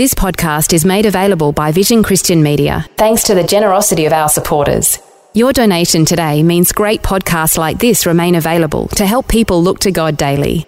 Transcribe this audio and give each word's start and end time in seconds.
This 0.00 0.14
podcast 0.14 0.72
is 0.72 0.86
made 0.86 1.04
available 1.04 1.52
by 1.52 1.72
Vision 1.72 2.02
Christian 2.02 2.42
Media, 2.42 2.86
thanks 2.96 3.22
to 3.24 3.34
the 3.34 3.44
generosity 3.44 4.06
of 4.06 4.14
our 4.14 4.30
supporters. 4.30 4.98
Your 5.34 5.52
donation 5.52 6.06
today 6.06 6.42
means 6.42 6.72
great 6.72 7.02
podcasts 7.02 7.58
like 7.58 7.78
this 7.78 8.06
remain 8.06 8.36
available 8.36 8.88
to 8.96 9.04
help 9.04 9.28
people 9.28 9.62
look 9.62 9.78
to 9.80 9.90
God 9.92 10.16
daily. 10.16 10.64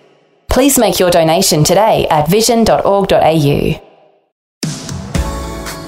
Please 0.51 0.79
make 0.79 0.98
your 0.98 1.10
donation 1.10 1.65
today 1.65 2.07
at 2.10 2.29
vision.org.au. 2.29 3.80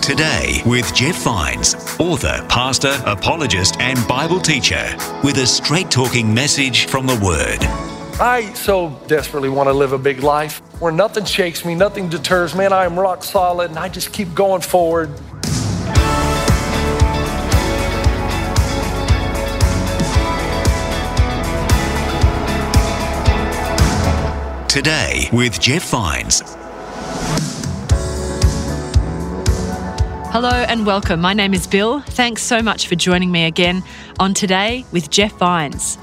Today 0.00 0.62
with 0.64 0.94
Jeff 0.94 1.16
Vines, 1.16 1.74
author, 2.00 2.42
pastor, 2.48 2.98
apologist, 3.04 3.78
and 3.78 3.98
Bible 4.08 4.40
teacher, 4.40 4.96
with 5.22 5.36
a 5.36 5.46
straight 5.46 5.90
talking 5.90 6.32
message 6.32 6.86
from 6.86 7.06
the 7.06 7.20
Word. 7.22 7.62
I 8.18 8.54
so 8.54 8.98
desperately 9.06 9.50
want 9.50 9.68
to 9.68 9.74
live 9.74 9.92
a 9.92 9.98
big 9.98 10.22
life 10.22 10.62
where 10.80 10.92
nothing 10.92 11.24
shakes 11.24 11.64
me, 11.64 11.74
nothing 11.74 12.08
deters. 12.08 12.54
Me. 12.54 12.60
Man, 12.60 12.72
I 12.72 12.84
am 12.84 12.98
rock 12.98 13.22
solid 13.22 13.70
and 13.70 13.78
I 13.78 13.88
just 13.88 14.12
keep 14.12 14.34
going 14.34 14.62
forward. 14.62 15.10
Today 24.68 25.28
with 25.32 25.60
Jeff 25.60 25.88
Vines. 25.90 26.42
Hello 30.32 30.50
and 30.50 30.84
welcome. 30.84 31.20
My 31.20 31.32
name 31.32 31.54
is 31.54 31.68
Bill. 31.68 32.00
Thanks 32.00 32.42
so 32.42 32.60
much 32.60 32.88
for 32.88 32.96
joining 32.96 33.30
me 33.30 33.44
again 33.44 33.84
on 34.18 34.34
Today 34.34 34.84
with 34.90 35.10
Jeff 35.10 35.32
Vines. 35.34 35.96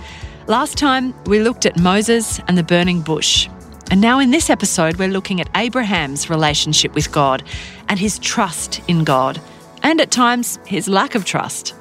Last 0.48 0.78
time 0.78 1.14
we 1.26 1.42
looked 1.42 1.66
at 1.66 1.78
Moses 1.78 2.40
and 2.48 2.58
the 2.58 2.64
burning 2.64 3.02
bush. 3.02 3.50
And 3.92 4.00
now 4.00 4.20
in 4.20 4.32
this 4.32 4.50
episode, 4.50 4.96
we're 4.96 5.10
looking 5.10 5.42
at 5.42 5.50
Abraham's 5.54 6.30
relationship 6.30 6.96
with 6.96 7.12
God 7.12 7.44
and 7.90 8.00
his 8.00 8.20
trust 8.20 8.80
in 8.88 9.04
God, 9.04 9.42
and 9.84 10.00
at 10.00 10.12
times 10.12 10.60
his 10.66 10.88
lack 10.88 11.14
of 11.14 11.26
trust. 11.26 11.76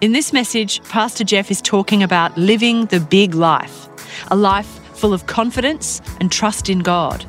In 0.00 0.12
this 0.12 0.32
message, 0.32 0.80
Pastor 0.84 1.24
Jeff 1.24 1.50
is 1.50 1.60
talking 1.60 2.04
about 2.04 2.38
living 2.38 2.86
the 2.86 3.00
big 3.00 3.34
life, 3.34 3.88
a 4.30 4.36
life 4.36 4.78
full 4.96 5.12
of 5.12 5.26
confidence 5.26 6.00
and 6.20 6.30
trust 6.30 6.70
in 6.70 6.78
God. 6.78 7.26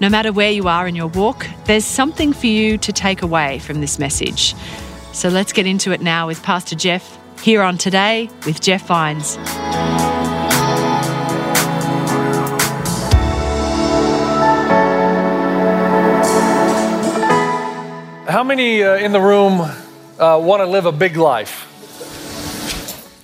No 0.00 0.08
matter 0.08 0.32
where 0.32 0.50
you 0.50 0.66
are 0.66 0.88
in 0.88 0.96
your 0.96 1.08
walk, 1.08 1.46
there's 1.66 1.84
something 1.84 2.32
for 2.32 2.46
you 2.46 2.78
to 2.78 2.92
take 2.94 3.20
away 3.20 3.58
from 3.58 3.82
this 3.82 3.98
message. 3.98 4.54
So 5.12 5.28
let's 5.28 5.52
get 5.52 5.66
into 5.66 5.92
it 5.92 6.00
now 6.00 6.26
with 6.26 6.42
Pastor 6.42 6.76
Jeff 6.76 7.18
here 7.42 7.60
on 7.60 7.76
Today 7.76 8.30
with 8.46 8.62
Jeff 8.62 8.86
Vines. 8.86 9.36
How 18.26 18.42
many 18.42 18.82
uh, 18.82 18.96
in 18.96 19.12
the 19.12 19.20
room 19.20 19.60
uh, 19.60 20.40
want 20.42 20.60
to 20.60 20.66
live 20.66 20.86
a 20.86 20.92
big 20.92 21.14
life? 21.14 21.68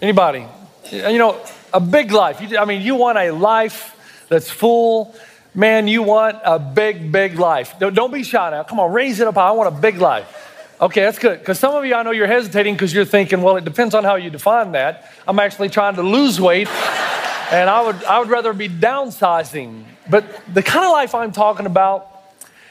Anybody? 0.02 0.44
You 0.92 1.16
know, 1.16 1.42
a 1.72 1.80
big 1.80 2.12
life. 2.12 2.42
I 2.58 2.66
mean, 2.66 2.82
you 2.82 2.96
want 2.96 3.16
a 3.16 3.30
life 3.30 4.26
that's 4.28 4.50
full. 4.50 5.14
Man, 5.54 5.88
you 5.88 6.02
want 6.02 6.36
a 6.44 6.58
big, 6.58 7.10
big 7.10 7.38
life. 7.38 7.78
Don't 7.78 8.12
be 8.12 8.22
shy 8.22 8.50
now. 8.50 8.62
Come 8.62 8.78
on, 8.78 8.92
raise 8.92 9.20
it 9.20 9.26
up. 9.26 9.38
I 9.38 9.52
want 9.52 9.74
a 9.74 9.80
big 9.80 9.96
life. 9.96 10.28
Okay, 10.78 11.00
that's 11.00 11.18
good. 11.18 11.38
Because 11.38 11.58
some 11.58 11.74
of 11.74 11.86
you, 11.86 11.94
I 11.94 12.02
know 12.02 12.10
you're 12.10 12.26
hesitating 12.26 12.74
because 12.74 12.92
you're 12.92 13.06
thinking, 13.06 13.40
well, 13.40 13.56
it 13.56 13.64
depends 13.64 13.94
on 13.94 14.04
how 14.04 14.16
you 14.16 14.28
define 14.28 14.72
that. 14.72 15.10
I'm 15.26 15.38
actually 15.38 15.70
trying 15.70 15.94
to 15.94 16.02
lose 16.02 16.38
weight, 16.38 16.68
and 17.50 17.70
I 17.70 17.80
would, 17.80 18.04
I 18.04 18.18
would 18.18 18.28
rather 18.28 18.52
be 18.52 18.68
downsizing. 18.68 19.84
But 20.10 20.26
the 20.52 20.62
kind 20.62 20.84
of 20.84 20.92
life 20.92 21.14
I'm 21.14 21.32
talking 21.32 21.64
about 21.64 22.09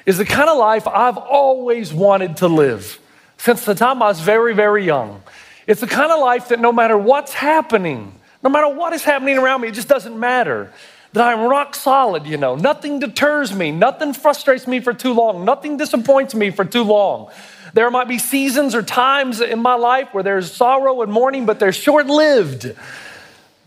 is 0.09 0.17
the 0.17 0.25
kind 0.25 0.49
of 0.49 0.57
life 0.57 0.87
I've 0.87 1.17
always 1.17 1.93
wanted 1.93 2.37
to 2.37 2.47
live 2.47 2.99
since 3.37 3.63
the 3.63 3.75
time 3.75 4.01
I 4.01 4.07
was 4.07 4.19
very, 4.19 4.55
very 4.55 4.83
young. 4.83 5.21
It's 5.67 5.81
the 5.81 5.87
kind 5.87 6.11
of 6.11 6.19
life 6.19 6.47
that 6.47 6.59
no 6.59 6.71
matter 6.71 6.97
what's 6.97 7.31
happening, 7.31 8.19
no 8.41 8.49
matter 8.49 8.69
what 8.69 8.91
is 8.93 9.03
happening 9.03 9.37
around 9.37 9.61
me, 9.61 9.67
it 9.67 9.75
just 9.75 9.87
doesn't 9.87 10.19
matter. 10.19 10.73
That 11.13 11.27
I'm 11.27 11.47
rock 11.47 11.75
solid, 11.75 12.25
you 12.25 12.37
know. 12.37 12.55
Nothing 12.55 12.97
deters 12.97 13.53
me, 13.53 13.71
nothing 13.71 14.13
frustrates 14.13 14.65
me 14.65 14.79
for 14.79 14.95
too 14.95 15.13
long, 15.13 15.45
nothing 15.45 15.77
disappoints 15.77 16.33
me 16.33 16.49
for 16.49 16.65
too 16.65 16.83
long. 16.83 17.29
There 17.75 17.91
might 17.91 18.07
be 18.07 18.17
seasons 18.17 18.73
or 18.73 18.81
times 18.81 19.41
in 19.41 19.59
my 19.59 19.75
life 19.75 20.11
where 20.11 20.23
there's 20.23 20.51
sorrow 20.51 21.03
and 21.03 21.11
mourning, 21.11 21.45
but 21.45 21.59
they're 21.59 21.71
short 21.71 22.07
lived 22.07 22.75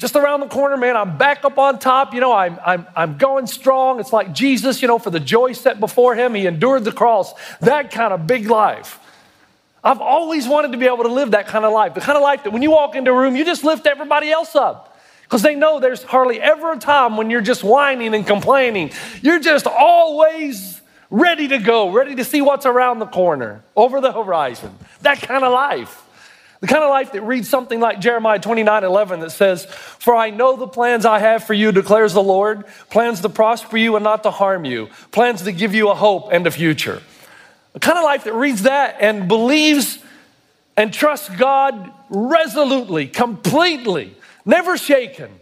just 0.02 0.16
around 0.16 0.40
the 0.40 0.48
corner, 0.48 0.76
man, 0.76 0.96
I'm 0.96 1.16
back 1.16 1.44
up 1.44 1.58
on 1.58 1.78
top. 1.78 2.12
You 2.12 2.20
know, 2.20 2.32
I'm, 2.32 2.58
I'm, 2.66 2.86
I'm 2.96 3.18
going 3.18 3.46
strong. 3.46 4.00
It's 4.00 4.12
like 4.12 4.32
Jesus, 4.32 4.82
you 4.82 4.88
know, 4.88 4.98
for 4.98 5.10
the 5.10 5.20
joy 5.20 5.52
set 5.52 5.78
before 5.78 6.16
him, 6.16 6.34
he 6.34 6.44
endured 6.46 6.82
the 6.82 6.90
cross. 6.90 7.32
That 7.60 7.92
kind 7.92 8.12
of 8.12 8.26
big 8.26 8.50
life. 8.50 8.98
I've 9.84 10.00
always 10.00 10.48
wanted 10.48 10.72
to 10.72 10.78
be 10.78 10.86
able 10.86 11.04
to 11.04 11.12
live 11.12 11.30
that 11.30 11.46
kind 11.46 11.64
of 11.64 11.72
life. 11.72 11.94
The 11.94 12.00
kind 12.00 12.16
of 12.16 12.22
life 12.22 12.42
that 12.42 12.52
when 12.52 12.62
you 12.62 12.72
walk 12.72 12.96
into 12.96 13.12
a 13.12 13.16
room, 13.16 13.36
you 13.36 13.44
just 13.44 13.62
lift 13.62 13.86
everybody 13.86 14.28
else 14.28 14.56
up. 14.56 14.98
Because 15.22 15.42
they 15.42 15.54
know 15.54 15.78
there's 15.78 16.02
hardly 16.02 16.40
ever 16.40 16.72
a 16.72 16.78
time 16.78 17.16
when 17.16 17.30
you're 17.30 17.40
just 17.40 17.62
whining 17.62 18.12
and 18.12 18.26
complaining. 18.26 18.90
You're 19.22 19.38
just 19.38 19.68
always 19.68 20.80
ready 21.10 21.46
to 21.46 21.58
go, 21.58 21.92
ready 21.92 22.16
to 22.16 22.24
see 22.24 22.42
what's 22.42 22.66
around 22.66 22.98
the 22.98 23.06
corner, 23.06 23.62
over 23.76 24.00
the 24.00 24.10
horizon. 24.10 24.76
That 25.02 25.22
kind 25.22 25.44
of 25.44 25.52
life. 25.52 26.01
The 26.62 26.68
kind 26.68 26.84
of 26.84 26.90
life 26.90 27.10
that 27.12 27.22
reads 27.22 27.48
something 27.48 27.80
like 27.80 28.00
Jeremiah 28.00 28.38
29 28.38 28.84
11 28.84 29.18
that 29.18 29.30
says, 29.30 29.64
For 29.64 30.14
I 30.14 30.30
know 30.30 30.54
the 30.54 30.68
plans 30.68 31.04
I 31.04 31.18
have 31.18 31.42
for 31.42 31.54
you, 31.54 31.72
declares 31.72 32.14
the 32.14 32.22
Lord 32.22 32.66
plans 32.88 33.20
to 33.22 33.28
prosper 33.28 33.76
you 33.76 33.96
and 33.96 34.04
not 34.04 34.22
to 34.22 34.30
harm 34.30 34.64
you, 34.64 34.88
plans 35.10 35.42
to 35.42 35.50
give 35.50 35.74
you 35.74 35.90
a 35.90 35.94
hope 35.96 36.28
and 36.30 36.46
a 36.46 36.52
future. 36.52 37.02
The 37.72 37.80
kind 37.80 37.98
of 37.98 38.04
life 38.04 38.22
that 38.24 38.34
reads 38.34 38.62
that 38.62 38.98
and 39.00 39.26
believes 39.26 39.98
and 40.76 40.94
trusts 40.94 41.28
God 41.30 41.92
resolutely, 42.08 43.08
completely, 43.08 44.14
never 44.44 44.76
shaken, 44.76 45.32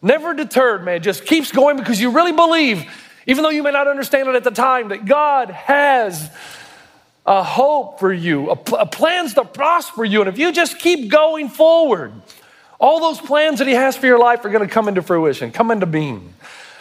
never 0.00 0.34
deterred, 0.34 0.84
man, 0.84 1.02
just 1.02 1.26
keeps 1.26 1.50
going 1.50 1.78
because 1.78 2.00
you 2.00 2.12
really 2.12 2.32
believe, 2.32 2.88
even 3.26 3.42
though 3.42 3.50
you 3.50 3.64
may 3.64 3.72
not 3.72 3.88
understand 3.88 4.28
it 4.28 4.36
at 4.36 4.44
the 4.44 4.52
time, 4.52 4.90
that 4.90 5.04
God 5.04 5.50
has 5.50 6.30
a 7.30 7.44
hope 7.44 8.00
for 8.00 8.12
you, 8.12 8.50
a, 8.50 8.58
a 8.72 8.86
plans 8.86 9.34
to 9.34 9.44
prosper 9.44 10.04
you. 10.04 10.20
And 10.20 10.28
if 10.28 10.36
you 10.36 10.50
just 10.50 10.80
keep 10.80 11.08
going 11.08 11.48
forward, 11.48 12.12
all 12.80 12.98
those 12.98 13.20
plans 13.20 13.60
that 13.60 13.68
He 13.68 13.74
has 13.74 13.96
for 13.96 14.06
your 14.06 14.18
life 14.18 14.44
are 14.44 14.50
going 14.50 14.66
to 14.66 14.72
come 14.72 14.88
into 14.88 15.00
fruition, 15.00 15.52
come 15.52 15.70
into 15.70 15.86
being. 15.86 16.34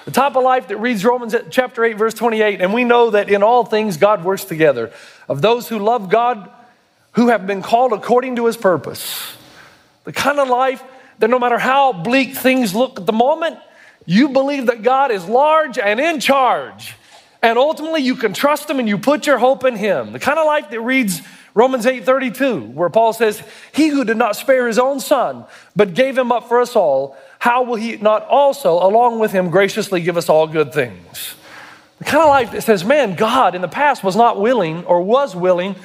The 0.05 0.11
type 0.11 0.35
of 0.35 0.43
life 0.43 0.69
that 0.69 0.77
reads 0.77 1.05
Romans 1.05 1.35
chapter 1.51 1.85
8, 1.85 1.97
verse 1.97 2.15
28, 2.15 2.61
and 2.61 2.73
we 2.73 2.83
know 2.83 3.11
that 3.11 3.29
in 3.29 3.43
all 3.43 3.63
things 3.63 3.97
God 3.97 4.23
works 4.23 4.43
together. 4.43 4.91
Of 5.27 5.43
those 5.43 5.69
who 5.69 5.77
love 5.77 6.09
God, 6.09 6.49
who 7.11 7.27
have 7.27 7.45
been 7.45 7.61
called 7.61 7.93
according 7.93 8.37
to 8.37 8.47
his 8.47 8.57
purpose. 8.57 9.37
The 10.05 10.13
kind 10.13 10.39
of 10.39 10.49
life 10.49 10.83
that 11.19 11.29
no 11.29 11.37
matter 11.37 11.59
how 11.59 11.93
bleak 11.93 12.35
things 12.35 12.73
look 12.73 12.99
at 12.99 13.05
the 13.05 13.13
moment, 13.13 13.59
you 14.07 14.29
believe 14.29 14.65
that 14.65 14.81
God 14.81 15.11
is 15.11 15.25
large 15.25 15.77
and 15.77 15.99
in 15.99 16.19
charge. 16.19 16.95
And 17.41 17.57
ultimately, 17.57 18.01
you 18.01 18.15
can 18.15 18.33
trust 18.33 18.69
him 18.69 18.79
and 18.79 18.87
you 18.87 18.97
put 18.97 19.25
your 19.25 19.37
hope 19.37 19.63
in 19.63 19.75
him. 19.75 20.11
The 20.11 20.19
kind 20.19 20.37
of 20.37 20.45
life 20.45 20.69
that 20.71 20.81
reads 20.81 21.21
Romans 21.53 21.85
8 21.85 22.05
32, 22.05 22.61
where 22.61 22.89
Paul 22.89 23.13
says, 23.13 23.41
He 23.73 23.87
who 23.87 24.03
did 24.03 24.17
not 24.17 24.35
spare 24.35 24.67
his 24.67 24.77
own 24.77 24.99
son, 24.99 25.45
but 25.75 25.93
gave 25.93 26.17
him 26.17 26.31
up 26.31 26.47
for 26.47 26.59
us 26.61 26.75
all, 26.75 27.17
how 27.39 27.63
will 27.63 27.75
he 27.75 27.97
not 27.97 28.25
also, 28.27 28.73
along 28.73 29.19
with 29.19 29.31
him, 29.31 29.49
graciously 29.49 30.01
give 30.01 30.17
us 30.17 30.27
all 30.27 30.47
good 30.47 30.73
things? 30.73 31.35
The 31.99 32.05
kind 32.05 32.23
of 32.23 32.29
life 32.29 32.51
that 32.51 32.61
says, 32.63 32.83
Man, 32.83 33.15
God 33.15 33.55
in 33.55 33.61
the 33.61 33.67
past 33.67 34.03
was 34.03 34.15
not 34.15 34.39
willing 34.39 34.83
or 34.85 35.01
was 35.01 35.35
willing 35.35 35.75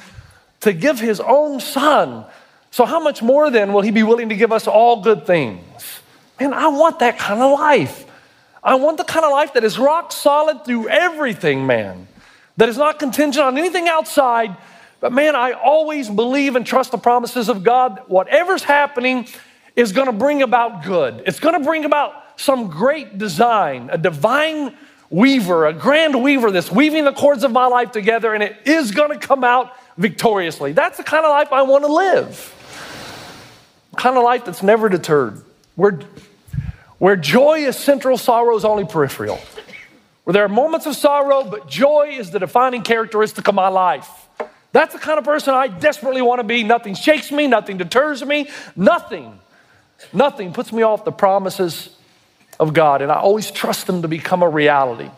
to 0.61 0.73
give 0.73 0.99
his 0.99 1.19
own 1.19 1.59
son. 1.59 2.25
So, 2.71 2.85
how 2.85 2.99
much 2.99 3.21
more 3.21 3.49
then 3.49 3.71
will 3.71 3.81
he 3.81 3.91
be 3.91 4.03
willing 4.03 4.29
to 4.29 4.35
give 4.35 4.51
us 4.51 4.67
all 4.67 5.01
good 5.01 5.25
things? 5.25 5.61
Man, 6.39 6.53
I 6.53 6.67
want 6.67 6.99
that 6.99 7.17
kind 7.17 7.41
of 7.41 7.57
life. 7.57 8.05
I 8.65 8.75
want 8.75 8.97
the 8.97 9.03
kind 9.03 9.23
of 9.23 9.31
life 9.31 9.53
that 9.53 9.63
is 9.63 9.77
rock 9.77 10.11
solid 10.11 10.65
through 10.65 10.89
everything, 10.89 11.67
man. 11.67 12.07
That 12.57 12.67
is 12.67 12.77
not 12.77 12.97
contingent 12.97 13.45
on 13.45 13.57
anything 13.59 13.87
outside. 13.87 14.57
But 14.99 15.13
man, 15.13 15.35
I 15.35 15.51
always 15.51 16.09
believe 16.09 16.55
and 16.55 16.65
trust 16.65 16.91
the 16.91 16.97
promises 16.97 17.47
of 17.47 17.63
God. 17.63 18.01
Whatever's 18.07 18.63
happening 18.63 19.27
is 19.75 19.91
going 19.91 20.07
to 20.07 20.13
bring 20.13 20.41
about 20.41 20.83
good. 20.83 21.21
It's 21.27 21.39
going 21.39 21.53
to 21.53 21.63
bring 21.63 21.85
about 21.85 22.13
some 22.37 22.69
great 22.69 23.19
design, 23.19 23.89
a 23.91 23.99
divine 23.99 24.75
weaver, 25.11 25.67
a 25.67 25.73
grand 25.73 26.23
weaver 26.23 26.49
that's 26.49 26.71
weaving 26.71 27.05
the 27.05 27.13
cords 27.13 27.43
of 27.43 27.51
my 27.51 27.67
life 27.67 27.91
together, 27.91 28.33
and 28.33 28.41
it 28.41 28.57
is 28.65 28.91
going 28.91 29.11
to 29.11 29.27
come 29.27 29.43
out 29.43 29.73
victoriously. 29.97 30.71
That's 30.71 30.97
the 30.97 31.03
kind 31.03 31.23
of 31.23 31.29
life 31.29 31.53
I 31.53 31.61
want 31.61 31.83
to 31.83 31.93
live. 31.93 32.51
kind 33.95 34.17
of 34.17 34.23
life 34.23 34.43
that's 34.43 34.63
never 34.63 34.89
deterred, 34.89 35.43
where, 35.75 35.99
where 36.97 37.15
joy 37.15 37.59
is 37.59 37.75
central, 37.75 38.17
sorrow 38.17 38.55
is 38.55 38.65
only 38.65 38.85
peripheral. 38.85 39.39
Where 40.23 40.33
there 40.33 40.43
are 40.43 40.49
moments 40.49 40.85
of 40.85 40.95
sorrow, 40.95 41.43
but 41.43 41.67
joy 41.67 42.15
is 42.17 42.31
the 42.31 42.39
defining 42.39 42.81
characteristic 42.81 43.47
of 43.47 43.55
my 43.55 43.67
life. 43.67 44.09
That's 44.71 44.93
the 44.93 44.99
kind 44.99 45.17
of 45.17 45.23
person 45.23 45.53
I 45.53 45.67
desperately 45.67 46.21
want 46.21 46.39
to 46.39 46.43
be. 46.43 46.63
Nothing 46.63 46.95
shakes 46.95 47.31
me, 47.31 47.47
nothing 47.47 47.77
deters 47.77 48.25
me, 48.25 48.49
nothing, 48.75 49.39
nothing 50.11 50.51
puts 50.51 50.73
me 50.73 50.83
off 50.83 51.05
the 51.05 51.11
promises 51.11 51.95
of 52.59 52.73
God. 52.73 53.01
And 53.01 53.11
I 53.11 53.15
always 53.15 53.51
trust 53.51 53.87
them 53.87 54.01
to 54.01 54.07
become 54.07 54.41
a 54.41 54.49
reality 54.49 55.09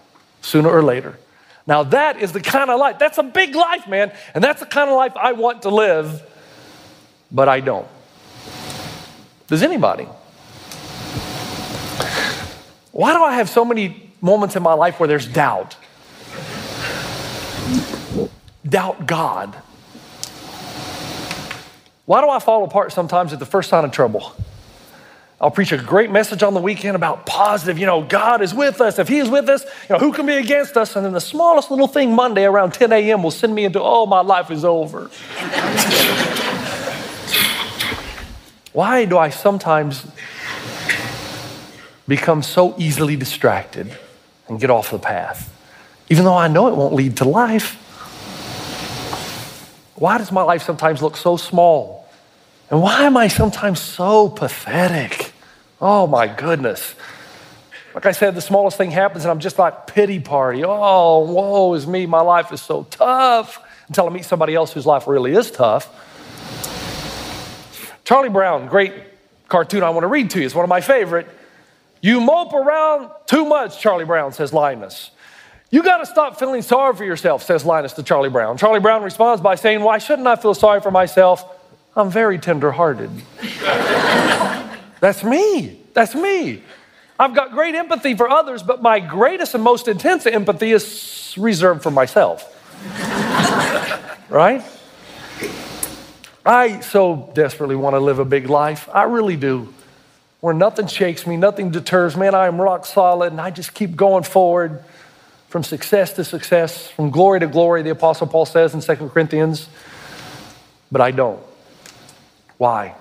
sooner 0.41 0.69
or 0.69 0.83
later. 0.83 1.17
Now, 1.65 1.83
that 1.83 2.21
is 2.21 2.31
the 2.31 2.41
kind 2.41 2.69
of 2.69 2.79
life, 2.79 2.99
that's 2.99 3.17
a 3.17 3.23
big 3.23 3.55
life, 3.55 3.87
man. 3.87 4.11
And 4.33 4.43
that's 4.43 4.59
the 4.59 4.65
kind 4.65 4.89
of 4.89 4.95
life 4.95 5.13
I 5.15 5.33
want 5.33 5.63
to 5.63 5.69
live, 5.69 6.21
but 7.31 7.49
I 7.49 7.59
don't. 7.59 7.87
Does 9.47 9.63
anybody? 9.63 10.07
Why 12.97 13.13
do 13.13 13.21
I 13.21 13.33
have 13.33 13.47
so 13.47 13.63
many 13.63 14.11
moments 14.21 14.55
in 14.55 14.63
my 14.63 14.73
life 14.73 14.99
where 14.99 15.05
there's 15.05 15.27
doubt? 15.27 15.75
Doubt 18.67 19.05
God. 19.05 19.55
Why 22.05 22.21
do 22.21 22.29
I 22.31 22.39
fall 22.39 22.63
apart 22.63 22.91
sometimes 22.91 23.33
at 23.33 23.37
the 23.37 23.45
first 23.45 23.69
sign 23.69 23.85
of 23.85 23.91
trouble? 23.91 24.33
I'll 25.39 25.51
preach 25.51 25.71
a 25.71 25.77
great 25.77 26.09
message 26.09 26.41
on 26.41 26.55
the 26.55 26.59
weekend 26.59 26.95
about 26.95 27.27
positive, 27.27 27.77
you 27.77 27.85
know, 27.85 28.01
God 28.01 28.41
is 28.41 28.55
with 28.55 28.81
us. 28.81 28.97
If 28.97 29.07
He 29.07 29.19
is 29.19 29.29
with 29.29 29.47
us, 29.47 29.63
you 29.87 29.93
know, 29.93 29.99
who 29.99 30.11
can 30.11 30.25
be 30.25 30.33
against 30.33 30.75
us? 30.75 30.95
And 30.95 31.05
then 31.05 31.13
the 31.13 31.21
smallest 31.21 31.69
little 31.69 31.87
thing 31.87 32.15
Monday 32.15 32.45
around 32.45 32.73
10 32.73 32.91
a.m. 32.91 33.21
will 33.21 33.29
send 33.29 33.53
me 33.53 33.65
into, 33.65 33.79
oh, 33.79 34.07
my 34.07 34.21
life 34.21 34.49
is 34.49 34.65
over. 34.65 35.11
Why 38.73 39.05
do 39.05 39.19
I 39.19 39.29
sometimes 39.29 40.07
become 42.07 42.41
so 42.41 42.75
easily 42.77 43.15
distracted 43.15 43.97
and 44.47 44.59
get 44.59 44.69
off 44.69 44.91
the 44.91 44.99
path, 44.99 45.53
even 46.09 46.23
though 46.23 46.37
I 46.37 46.47
know 46.47 46.67
it 46.67 46.75
won't 46.75 46.93
lead 46.93 47.17
to 47.17 47.25
life? 47.25 47.83
Why 49.95 50.17
does 50.17 50.31
my 50.31 50.43
life 50.43 50.61
sometimes 50.61 51.01
look 51.01 51.17
so 51.17 51.37
small? 51.37 52.07
And 52.69 52.81
why 52.81 53.03
am 53.03 53.17
I 53.17 53.27
sometimes 53.27 53.79
so 53.79 54.29
pathetic? 54.29 55.33
Oh 55.81 56.05
my 56.07 56.27
goodness. 56.27 56.95
Like 57.95 58.05
I 58.05 58.11
said, 58.11 58.35
the 58.35 58.41
smallest 58.41 58.77
thing 58.77 58.91
happens 58.91 59.23
and 59.23 59.31
I'm 59.31 59.39
just 59.39 59.57
like 59.57 59.87
pity 59.87 60.19
party. 60.19 60.63
Oh, 60.63 61.19
woe 61.31 61.73
is 61.73 61.87
me. 61.87 62.05
My 62.05 62.21
life 62.21 62.51
is 62.51 62.61
so 62.61 62.83
tough. 62.83 63.59
Until 63.87 64.05
I 64.05 64.09
meet 64.09 64.25
somebody 64.25 64.53
else 64.53 64.73
whose 64.73 64.85
life 64.85 65.07
really 65.07 65.33
is 65.33 65.49
tough. 65.49 65.89
Charlie 68.03 68.29
Brown, 68.29 68.67
great 68.67 68.93
cartoon 69.47 69.81
I 69.81 69.89
want 69.89 70.03
to 70.03 70.07
read 70.07 70.29
to 70.31 70.39
you. 70.39 70.45
It's 70.45 70.53
one 70.53 70.63
of 70.63 70.69
my 70.69 70.81
favorite. 70.81 71.27
You 72.01 72.21
mope 72.21 72.53
around 72.53 73.09
too 73.25 73.45
much, 73.45 73.79
Charlie 73.79 74.05
Brown, 74.05 74.31
says 74.33 74.53
Linus. 74.53 75.11
You 75.69 75.83
got 75.83 75.97
to 75.97 76.05
stop 76.05 76.39
feeling 76.39 76.61
sorry 76.61 76.95
for 76.95 77.03
yourself, 77.03 77.43
says 77.43 77.65
Linus 77.65 77.93
to 77.93 78.03
Charlie 78.03 78.29
Brown. 78.29 78.57
Charlie 78.57 78.79
Brown 78.79 79.03
responds 79.03 79.41
by 79.41 79.55
saying, 79.55 79.81
Why 79.81 79.97
shouldn't 79.97 80.27
I 80.27 80.35
feel 80.35 80.53
sorry 80.53 80.79
for 80.79 80.91
myself? 80.91 81.43
I'm 81.95 82.09
very 82.09 82.37
tenderhearted. 82.37 83.09
That's 84.99 85.23
me. 85.23 85.81
That's 85.93 86.15
me. 86.15 86.63
I've 87.19 87.33
got 87.33 87.51
great 87.51 87.75
empathy 87.75 88.13
for 88.15 88.29
others, 88.29 88.61
but 88.61 88.81
my 88.81 88.99
greatest 88.99 89.55
and 89.55 89.63
most 89.63 89.87
intense 89.87 90.25
empathy 90.25 90.71
is 90.71 91.33
reserved 91.37 91.81
for 91.81 91.91
myself. 91.91 92.53
right? 94.29 94.63
I 96.45 96.79
so 96.79 97.31
desperately 97.33 97.75
want 97.75 97.95
to 97.95 97.99
live 97.99 98.19
a 98.19 98.25
big 98.25 98.49
life. 98.49 98.87
I 98.93 99.03
really 99.03 99.35
do. 99.35 99.73
Where 100.47 100.55
nothing 100.55 100.87
shakes 100.87 101.27
me, 101.27 101.35
nothing 101.35 101.71
deters 101.71 102.15
me, 102.15 102.25
and 102.25 102.33
I 102.33 102.47
am 102.47 102.61
rock 102.61 102.85
solid, 102.85 103.33
and 103.33 103.41
I 103.41 103.49
just 103.49 103.73
keep 103.73 103.97
going 103.97 104.23
forward 104.23 104.81
from 105.49 105.61
success 105.61 106.13
to 106.13 106.23
success, 106.23 106.89
from 106.89 107.09
glory 107.09 107.41
to 107.41 107.47
glory, 107.47 107.81
the 107.81 107.89
Apostle 107.89 108.27
Paul 108.27 108.45
says 108.45 108.73
in 108.73 108.79
2 108.79 109.09
Corinthians. 109.09 109.67
But 110.89 111.01
I 111.01 111.11
don't. 111.11 111.41
Why? 112.57 112.95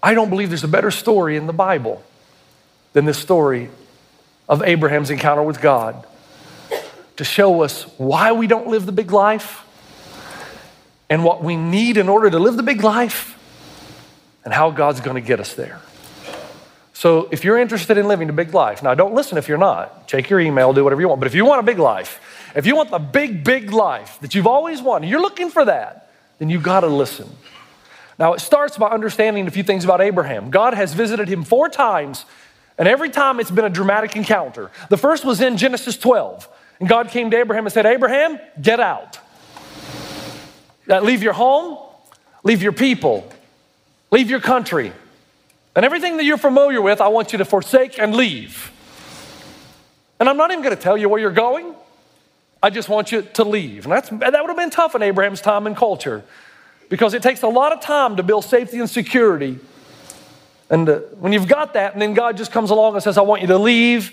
I 0.00 0.14
don't 0.14 0.30
believe 0.30 0.50
there's 0.50 0.62
a 0.62 0.68
better 0.68 0.92
story 0.92 1.36
in 1.36 1.48
the 1.48 1.52
Bible 1.52 2.00
than 2.92 3.04
this 3.04 3.18
story 3.18 3.70
of 4.48 4.62
Abraham's 4.62 5.10
encounter 5.10 5.42
with 5.42 5.60
God 5.60 6.06
to 7.16 7.24
show 7.24 7.62
us 7.62 7.82
why 7.98 8.30
we 8.30 8.46
don't 8.46 8.68
live 8.68 8.86
the 8.86 8.92
big 8.92 9.10
life 9.10 9.66
and 11.10 11.24
what 11.24 11.42
we 11.42 11.56
need 11.56 11.96
in 11.96 12.08
order 12.08 12.30
to 12.30 12.38
live 12.38 12.56
the 12.56 12.62
big 12.62 12.84
life 12.84 13.33
and 14.44 14.52
how 14.52 14.70
God's 14.70 15.00
going 15.00 15.16
to 15.16 15.26
get 15.26 15.40
us 15.40 15.54
there. 15.54 15.80
So, 16.92 17.28
if 17.32 17.42
you're 17.42 17.58
interested 17.58 17.98
in 17.98 18.06
living 18.06 18.28
a 18.28 18.32
big 18.32 18.54
life, 18.54 18.82
now 18.82 18.94
don't 18.94 19.14
listen 19.14 19.36
if 19.36 19.48
you're 19.48 19.58
not. 19.58 20.06
Check 20.06 20.30
your 20.30 20.38
email, 20.38 20.72
do 20.72 20.84
whatever 20.84 21.00
you 21.00 21.08
want. 21.08 21.20
But 21.20 21.26
if 21.26 21.34
you 21.34 21.44
want 21.44 21.60
a 21.60 21.64
big 21.64 21.78
life, 21.78 22.20
if 22.54 22.66
you 22.66 22.76
want 22.76 22.90
the 22.90 23.00
big, 23.00 23.42
big 23.42 23.72
life 23.72 24.18
that 24.20 24.34
you've 24.34 24.46
always 24.46 24.80
wanted, 24.80 25.10
you're 25.10 25.20
looking 25.20 25.50
for 25.50 25.64
that, 25.64 26.08
then 26.38 26.50
you 26.50 26.60
got 26.60 26.80
to 26.80 26.86
listen. 26.86 27.28
Now, 28.18 28.34
it 28.34 28.40
starts 28.40 28.78
by 28.78 28.88
understanding 28.88 29.46
a 29.46 29.50
few 29.50 29.64
things 29.64 29.84
about 29.84 30.00
Abraham. 30.00 30.50
God 30.50 30.74
has 30.74 30.94
visited 30.94 31.28
him 31.28 31.42
four 31.42 31.68
times, 31.68 32.24
and 32.78 32.86
every 32.86 33.10
time 33.10 33.40
it's 33.40 33.50
been 33.50 33.64
a 33.64 33.70
dramatic 33.70 34.14
encounter. 34.14 34.70
The 34.88 34.96
first 34.96 35.24
was 35.24 35.40
in 35.40 35.56
Genesis 35.56 35.96
12, 35.96 36.48
and 36.78 36.88
God 36.88 37.08
came 37.08 37.30
to 37.32 37.36
Abraham 37.36 37.66
and 37.66 37.72
said, 37.72 37.86
Abraham, 37.86 38.38
get 38.60 38.78
out. 38.78 39.18
leave 40.86 41.24
your 41.24 41.32
home, 41.32 41.78
leave 42.44 42.62
your 42.62 42.72
people, 42.72 43.28
leave 44.14 44.30
your 44.30 44.40
country, 44.40 44.92
and 45.74 45.84
everything 45.84 46.18
that 46.18 46.24
you're 46.24 46.38
familiar 46.38 46.80
with, 46.80 47.00
I 47.00 47.08
want 47.08 47.32
you 47.32 47.38
to 47.38 47.44
forsake 47.44 47.98
and 47.98 48.14
leave. 48.14 48.70
And 50.20 50.28
I'm 50.28 50.36
not 50.36 50.52
even 50.52 50.62
going 50.62 50.76
to 50.76 50.80
tell 50.80 50.96
you 50.96 51.08
where 51.08 51.20
you're 51.20 51.32
going. 51.32 51.74
I 52.62 52.70
just 52.70 52.88
want 52.88 53.10
you 53.10 53.22
to 53.22 53.44
leave. 53.44 53.84
And 53.84 53.92
that's, 53.92 54.08
that 54.10 54.40
would 54.40 54.48
have 54.48 54.56
been 54.56 54.70
tough 54.70 54.94
in 54.94 55.02
Abraham's 55.02 55.40
time 55.40 55.66
and 55.66 55.76
culture 55.76 56.22
because 56.88 57.12
it 57.12 57.24
takes 57.24 57.42
a 57.42 57.48
lot 57.48 57.72
of 57.72 57.80
time 57.80 58.14
to 58.16 58.22
build 58.22 58.44
safety 58.44 58.78
and 58.78 58.88
security. 58.88 59.58
And 60.70 60.88
uh, 60.88 60.98
when 61.18 61.32
you've 61.32 61.48
got 61.48 61.74
that, 61.74 61.92
and 61.92 62.00
then 62.00 62.14
God 62.14 62.36
just 62.36 62.52
comes 62.52 62.70
along 62.70 62.94
and 62.94 63.02
says, 63.02 63.18
I 63.18 63.22
want 63.22 63.42
you 63.42 63.48
to 63.48 63.58
leave, 63.58 64.12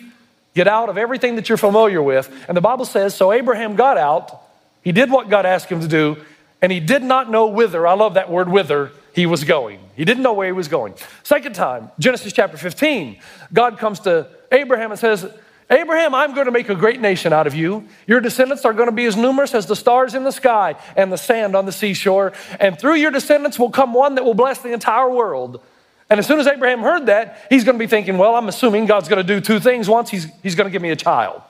get 0.55 0.67
out 0.67 0.89
of 0.89 0.97
everything 0.97 1.35
that 1.35 1.47
you're 1.47 1.59
familiar 1.59 2.01
with. 2.01 2.27
And 2.47 2.57
the 2.57 2.61
Bible 2.61 2.85
says, 2.85 3.13
So 3.13 3.31
Abraham 3.31 3.75
got 3.75 3.99
out, 3.99 4.41
he 4.81 4.91
did 4.91 5.11
what 5.11 5.29
God 5.29 5.45
asked 5.45 5.69
him 5.69 5.79
to 5.79 5.87
do, 5.87 6.17
and 6.59 6.71
he 6.71 6.79
did 6.79 7.03
not 7.03 7.29
know 7.29 7.45
whither, 7.45 7.85
I 7.85 7.93
love 7.93 8.15
that 8.15 8.31
word, 8.31 8.49
whither, 8.49 8.91
he 9.13 9.25
was 9.25 9.43
going. 9.43 9.79
He 9.95 10.05
didn't 10.05 10.23
know 10.23 10.33
where 10.33 10.47
he 10.47 10.53
was 10.53 10.67
going. 10.67 10.93
Second 11.23 11.53
time, 11.53 11.91
Genesis 11.99 12.33
chapter 12.33 12.57
15, 12.57 13.19
God 13.53 13.77
comes 13.77 13.99
to 14.01 14.27
Abraham 14.51 14.91
and 14.91 14.99
says, 14.99 15.31
Abraham, 15.69 16.13
I'm 16.13 16.33
going 16.33 16.47
to 16.47 16.51
make 16.51 16.67
a 16.67 16.75
great 16.75 16.99
nation 16.99 17.31
out 17.31 17.47
of 17.47 17.55
you. 17.55 17.87
Your 18.05 18.19
descendants 18.19 18.65
are 18.65 18.73
going 18.73 18.89
to 18.89 18.91
be 18.91 19.05
as 19.05 19.15
numerous 19.15 19.53
as 19.53 19.67
the 19.67 19.75
stars 19.75 20.15
in 20.15 20.25
the 20.25 20.31
sky 20.31 20.75
and 20.97 21.11
the 21.11 21.17
sand 21.17 21.55
on 21.55 21.65
the 21.65 21.71
seashore. 21.71 22.33
And 22.59 22.77
through 22.77 22.95
your 22.95 23.11
descendants 23.11 23.57
will 23.57 23.69
come 23.69 23.93
one 23.93 24.15
that 24.15 24.25
will 24.25 24.33
bless 24.33 24.59
the 24.59 24.73
entire 24.73 25.09
world. 25.09 25.61
And 26.09 26.19
as 26.19 26.27
soon 26.27 26.41
as 26.41 26.47
Abraham 26.47 26.81
heard 26.81 27.05
that, 27.05 27.45
he's 27.49 27.63
going 27.63 27.75
to 27.77 27.79
be 27.79 27.87
thinking, 27.87 28.17
well, 28.17 28.35
I'm 28.35 28.49
assuming 28.49 28.85
God's 28.85 29.07
going 29.07 29.25
to 29.25 29.27
do 29.27 29.39
two 29.39 29.61
things. 29.61 29.87
Once, 29.87 30.09
he's, 30.09 30.27
he's 30.43 30.55
going 30.55 30.67
to 30.67 30.71
give 30.71 30.81
me 30.81 30.89
a 30.89 30.95
child. 30.97 31.41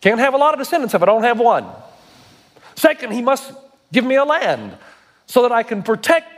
Can't 0.00 0.20
have 0.20 0.34
a 0.34 0.36
lot 0.36 0.54
of 0.54 0.60
descendants 0.60 0.94
if 0.94 1.02
I 1.02 1.06
don't 1.06 1.24
have 1.24 1.40
one. 1.40 1.66
Second, 2.76 3.12
he 3.12 3.22
must 3.22 3.52
give 3.92 4.04
me 4.04 4.14
a 4.14 4.24
land 4.24 4.76
so 5.26 5.42
that 5.42 5.50
I 5.50 5.64
can 5.64 5.82
protect 5.82 6.33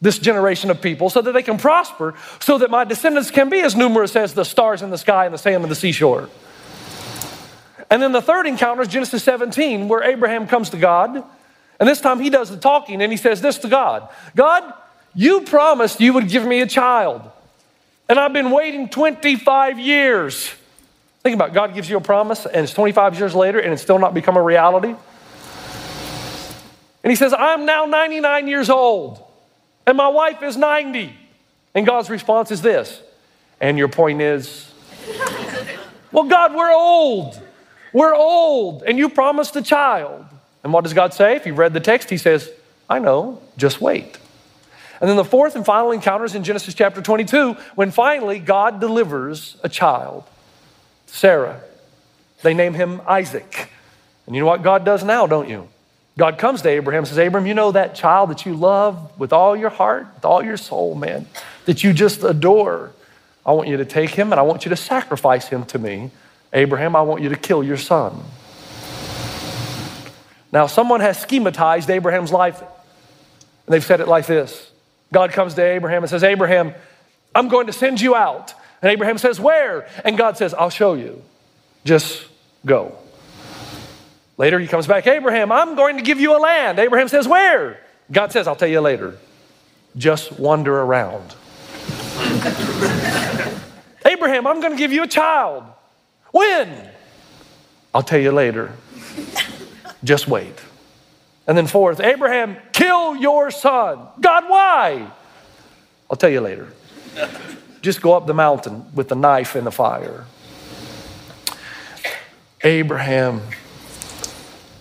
this 0.00 0.18
generation 0.18 0.70
of 0.70 0.80
people 0.80 1.10
so 1.10 1.20
that 1.20 1.32
they 1.32 1.42
can 1.42 1.58
prosper, 1.58 2.14
so 2.40 2.58
that 2.58 2.70
my 2.70 2.84
descendants 2.84 3.30
can 3.30 3.48
be 3.48 3.60
as 3.60 3.74
numerous 3.74 4.14
as 4.16 4.34
the 4.34 4.44
stars 4.44 4.82
in 4.82 4.90
the 4.90 4.98
sky 4.98 5.24
and 5.24 5.34
the 5.34 5.38
sand 5.38 5.62
on 5.62 5.68
the 5.68 5.74
seashore. 5.74 6.28
And 7.90 8.02
then 8.02 8.12
the 8.12 8.22
third 8.22 8.46
encounter 8.46 8.82
is 8.82 8.88
Genesis 8.88 9.24
17, 9.24 9.88
where 9.88 10.02
Abraham 10.02 10.46
comes 10.46 10.70
to 10.70 10.76
God. 10.76 11.24
And 11.80 11.88
this 11.88 12.00
time 12.00 12.20
he 12.20 12.30
does 12.30 12.50
the 12.50 12.56
talking 12.56 13.02
and 13.02 13.12
he 13.12 13.16
says 13.16 13.40
this 13.40 13.58
to 13.58 13.68
God 13.68 14.08
God, 14.34 14.72
you 15.14 15.42
promised 15.42 16.00
you 16.00 16.12
would 16.12 16.28
give 16.28 16.44
me 16.44 16.60
a 16.60 16.66
child. 16.66 17.22
And 18.08 18.18
I've 18.18 18.32
been 18.32 18.50
waiting 18.50 18.88
25 18.88 19.78
years. 19.78 20.50
Think 21.22 21.34
about 21.34 21.50
it. 21.50 21.54
God 21.54 21.74
gives 21.74 21.90
you 21.90 21.96
a 21.96 22.00
promise 22.00 22.46
and 22.46 22.64
it's 22.64 22.72
25 22.72 23.18
years 23.18 23.34
later 23.34 23.58
and 23.58 23.72
it's 23.72 23.82
still 23.82 23.98
not 23.98 24.14
become 24.14 24.36
a 24.36 24.42
reality. 24.42 24.94
And 27.04 27.10
he 27.10 27.16
says, 27.16 27.32
I'm 27.32 27.64
now 27.64 27.84
99 27.84 28.48
years 28.48 28.70
old 28.70 29.22
and 29.88 29.96
my 29.96 30.08
wife 30.08 30.42
is 30.42 30.56
90. 30.58 31.14
And 31.74 31.86
God's 31.86 32.10
response 32.10 32.50
is 32.50 32.60
this. 32.60 33.00
And 33.58 33.78
your 33.78 33.88
point 33.88 34.20
is, 34.20 34.70
well, 36.12 36.24
God, 36.24 36.54
we're 36.54 36.72
old. 36.72 37.40
We're 37.94 38.14
old, 38.14 38.82
and 38.82 38.98
you 38.98 39.08
promised 39.08 39.56
a 39.56 39.62
child. 39.62 40.26
And 40.62 40.74
what 40.74 40.84
does 40.84 40.92
God 40.92 41.14
say? 41.14 41.36
If 41.36 41.46
you've 41.46 41.56
read 41.56 41.72
the 41.72 41.80
text, 41.80 42.10
He 42.10 42.18
says, 42.18 42.50
I 42.90 42.98
know, 42.98 43.40
just 43.56 43.80
wait. 43.80 44.18
And 45.00 45.08
then 45.08 45.16
the 45.16 45.24
fourth 45.24 45.56
and 45.56 45.64
final 45.64 45.92
encounter 45.92 46.26
is 46.26 46.34
in 46.34 46.44
Genesis 46.44 46.74
chapter 46.74 47.00
22, 47.00 47.54
when 47.74 47.90
finally 47.90 48.40
God 48.40 48.80
delivers 48.80 49.56
a 49.62 49.70
child, 49.70 50.24
Sarah. 51.06 51.62
They 52.42 52.52
name 52.52 52.74
him 52.74 53.00
Isaac. 53.06 53.70
And 54.26 54.36
you 54.36 54.42
know 54.42 54.46
what 54.46 54.62
God 54.62 54.84
does 54.84 55.02
now, 55.02 55.26
don't 55.26 55.48
you? 55.48 55.68
God 56.18 56.36
comes 56.36 56.62
to 56.62 56.68
Abraham 56.68 56.98
and 56.98 57.06
says, 57.06 57.18
Abraham, 57.18 57.46
you 57.46 57.54
know 57.54 57.70
that 57.70 57.94
child 57.94 58.30
that 58.30 58.44
you 58.44 58.54
love 58.54 59.16
with 59.20 59.32
all 59.32 59.56
your 59.56 59.70
heart, 59.70 60.08
with 60.16 60.24
all 60.24 60.42
your 60.42 60.56
soul, 60.56 60.96
man, 60.96 61.28
that 61.64 61.84
you 61.84 61.92
just 61.92 62.24
adore. 62.24 62.90
I 63.46 63.52
want 63.52 63.68
you 63.68 63.76
to 63.76 63.84
take 63.84 64.10
him 64.10 64.32
and 64.32 64.40
I 64.40 64.42
want 64.42 64.64
you 64.64 64.70
to 64.70 64.76
sacrifice 64.76 65.46
him 65.46 65.64
to 65.66 65.78
me. 65.78 66.10
Abraham, 66.52 66.96
I 66.96 67.02
want 67.02 67.22
you 67.22 67.28
to 67.28 67.36
kill 67.36 67.62
your 67.62 67.76
son. 67.76 68.20
Now, 70.50 70.66
someone 70.66 71.00
has 71.00 71.24
schematized 71.24 71.88
Abraham's 71.88 72.32
life, 72.32 72.60
and 72.60 72.68
they've 73.68 73.84
said 73.84 74.00
it 74.00 74.08
like 74.08 74.26
this 74.26 74.72
God 75.12 75.30
comes 75.30 75.54
to 75.54 75.62
Abraham 75.62 76.02
and 76.02 76.10
says, 76.10 76.24
Abraham, 76.24 76.74
I'm 77.32 77.46
going 77.46 77.68
to 77.68 77.72
send 77.72 78.00
you 78.00 78.16
out. 78.16 78.54
And 78.82 78.90
Abraham 78.90 79.18
says, 79.18 79.38
Where? 79.38 79.88
And 80.04 80.18
God 80.18 80.36
says, 80.36 80.52
I'll 80.52 80.70
show 80.70 80.94
you. 80.94 81.22
Just 81.84 82.26
go. 82.66 82.98
Later, 84.38 84.58
he 84.60 84.68
comes 84.68 84.86
back, 84.86 85.06
Abraham, 85.08 85.50
I'm 85.50 85.74
going 85.74 85.96
to 85.96 86.02
give 86.02 86.20
you 86.20 86.36
a 86.36 86.40
land. 86.40 86.78
Abraham 86.78 87.08
says, 87.08 87.26
Where? 87.26 87.80
God 88.10 88.32
says, 88.32 88.46
I'll 88.46 88.56
tell 88.56 88.68
you 88.68 88.80
later. 88.80 89.18
Just 89.96 90.38
wander 90.38 90.80
around. 90.80 91.34
Abraham, 94.06 94.46
I'm 94.46 94.60
going 94.60 94.72
to 94.72 94.78
give 94.78 94.92
you 94.92 95.02
a 95.02 95.08
child. 95.08 95.64
When? 96.30 96.88
I'll 97.92 98.02
tell 98.02 98.20
you 98.20 98.30
later. 98.30 98.72
Just 100.04 100.28
wait. 100.28 100.54
And 101.48 101.58
then, 101.58 101.66
fourth, 101.66 101.98
Abraham, 102.00 102.56
kill 102.72 103.16
your 103.16 103.50
son. 103.50 104.06
God, 104.20 104.44
why? 104.48 105.10
I'll 106.08 106.16
tell 106.16 106.30
you 106.30 106.40
later. 106.40 106.68
Just 107.82 108.00
go 108.00 108.16
up 108.16 108.26
the 108.26 108.34
mountain 108.34 108.84
with 108.94 109.08
the 109.08 109.16
knife 109.16 109.56
in 109.56 109.64
the 109.64 109.72
fire. 109.72 110.24
Abraham 112.62 113.40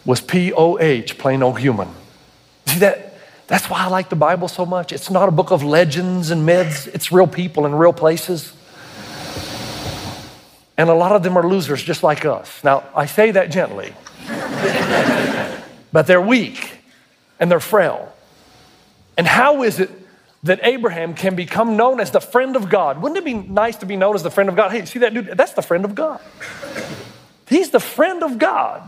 was 0.08 0.22
P 0.22 0.52
O 0.54 0.80
H, 0.80 1.20
plain 1.20 1.44
old 1.44 1.60
human. 1.60 1.90
See 2.66 2.80
that? 2.80 3.14
That's 3.46 3.70
why 3.70 3.86
I 3.86 3.88
like 3.88 4.10
the 4.10 4.16
Bible 4.16 4.48
so 4.48 4.66
much. 4.66 4.92
It's 4.92 5.12
not 5.12 5.30
a 5.30 5.32
book 5.32 5.52
of 5.52 5.64
legends 5.64 6.32
and 6.32 6.46
myths, 6.46 6.88
it's 6.88 7.12
real 7.12 7.28
people 7.28 7.68
in 7.68 7.76
real 7.76 7.94
places. 7.94 8.54
And 10.78 10.90
a 10.90 10.94
lot 10.94 11.12
of 11.12 11.24
them 11.24 11.38
are 11.38 11.48
losers 11.48 11.84
just 11.84 12.04
like 12.04 12.26
us. 12.26 12.64
Now, 12.64 12.84
I 12.96 13.06
say 13.06 13.32
that 13.32 13.52
gently, 13.52 13.94
but 15.92 16.08
they're 16.08 16.22
weak 16.22 16.78
and 17.40 17.52
they're 17.52 17.60
frail. 17.60 18.14
And 19.18 19.26
how 19.28 19.64
is 19.64 19.80
it 19.80 19.90
that 20.44 20.60
Abraham 20.62 21.16
can 21.16 21.36
become 21.36 21.78
known 21.78 22.00
as 22.00 22.12
the 22.12 22.22
friend 22.22 22.56
of 22.56 22.70
God? 22.70 23.02
Wouldn't 23.02 23.18
it 23.18 23.26
be 23.26 23.34
nice 23.34 23.78
to 23.78 23.86
be 23.86 23.96
known 23.96 24.14
as 24.14 24.24
the 24.24 24.30
friend 24.30 24.50
of 24.50 24.56
God? 24.56 24.72
Hey, 24.72 24.86
see 24.86 25.00
that 25.00 25.14
dude? 25.14 25.36
That's 25.36 25.54
the 25.54 25.64
friend 25.64 25.84
of 25.84 25.96
God. 25.96 26.22
He's 27.48 27.72
the 27.72 27.80
friend 27.80 28.24
of 28.24 28.38
God. 28.38 28.84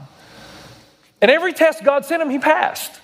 And 1.22 1.30
every 1.30 1.54
test 1.54 1.84
God 1.84 2.06
sent 2.06 2.22
him, 2.22 2.30
he 2.30 2.40
passed. 2.40 3.00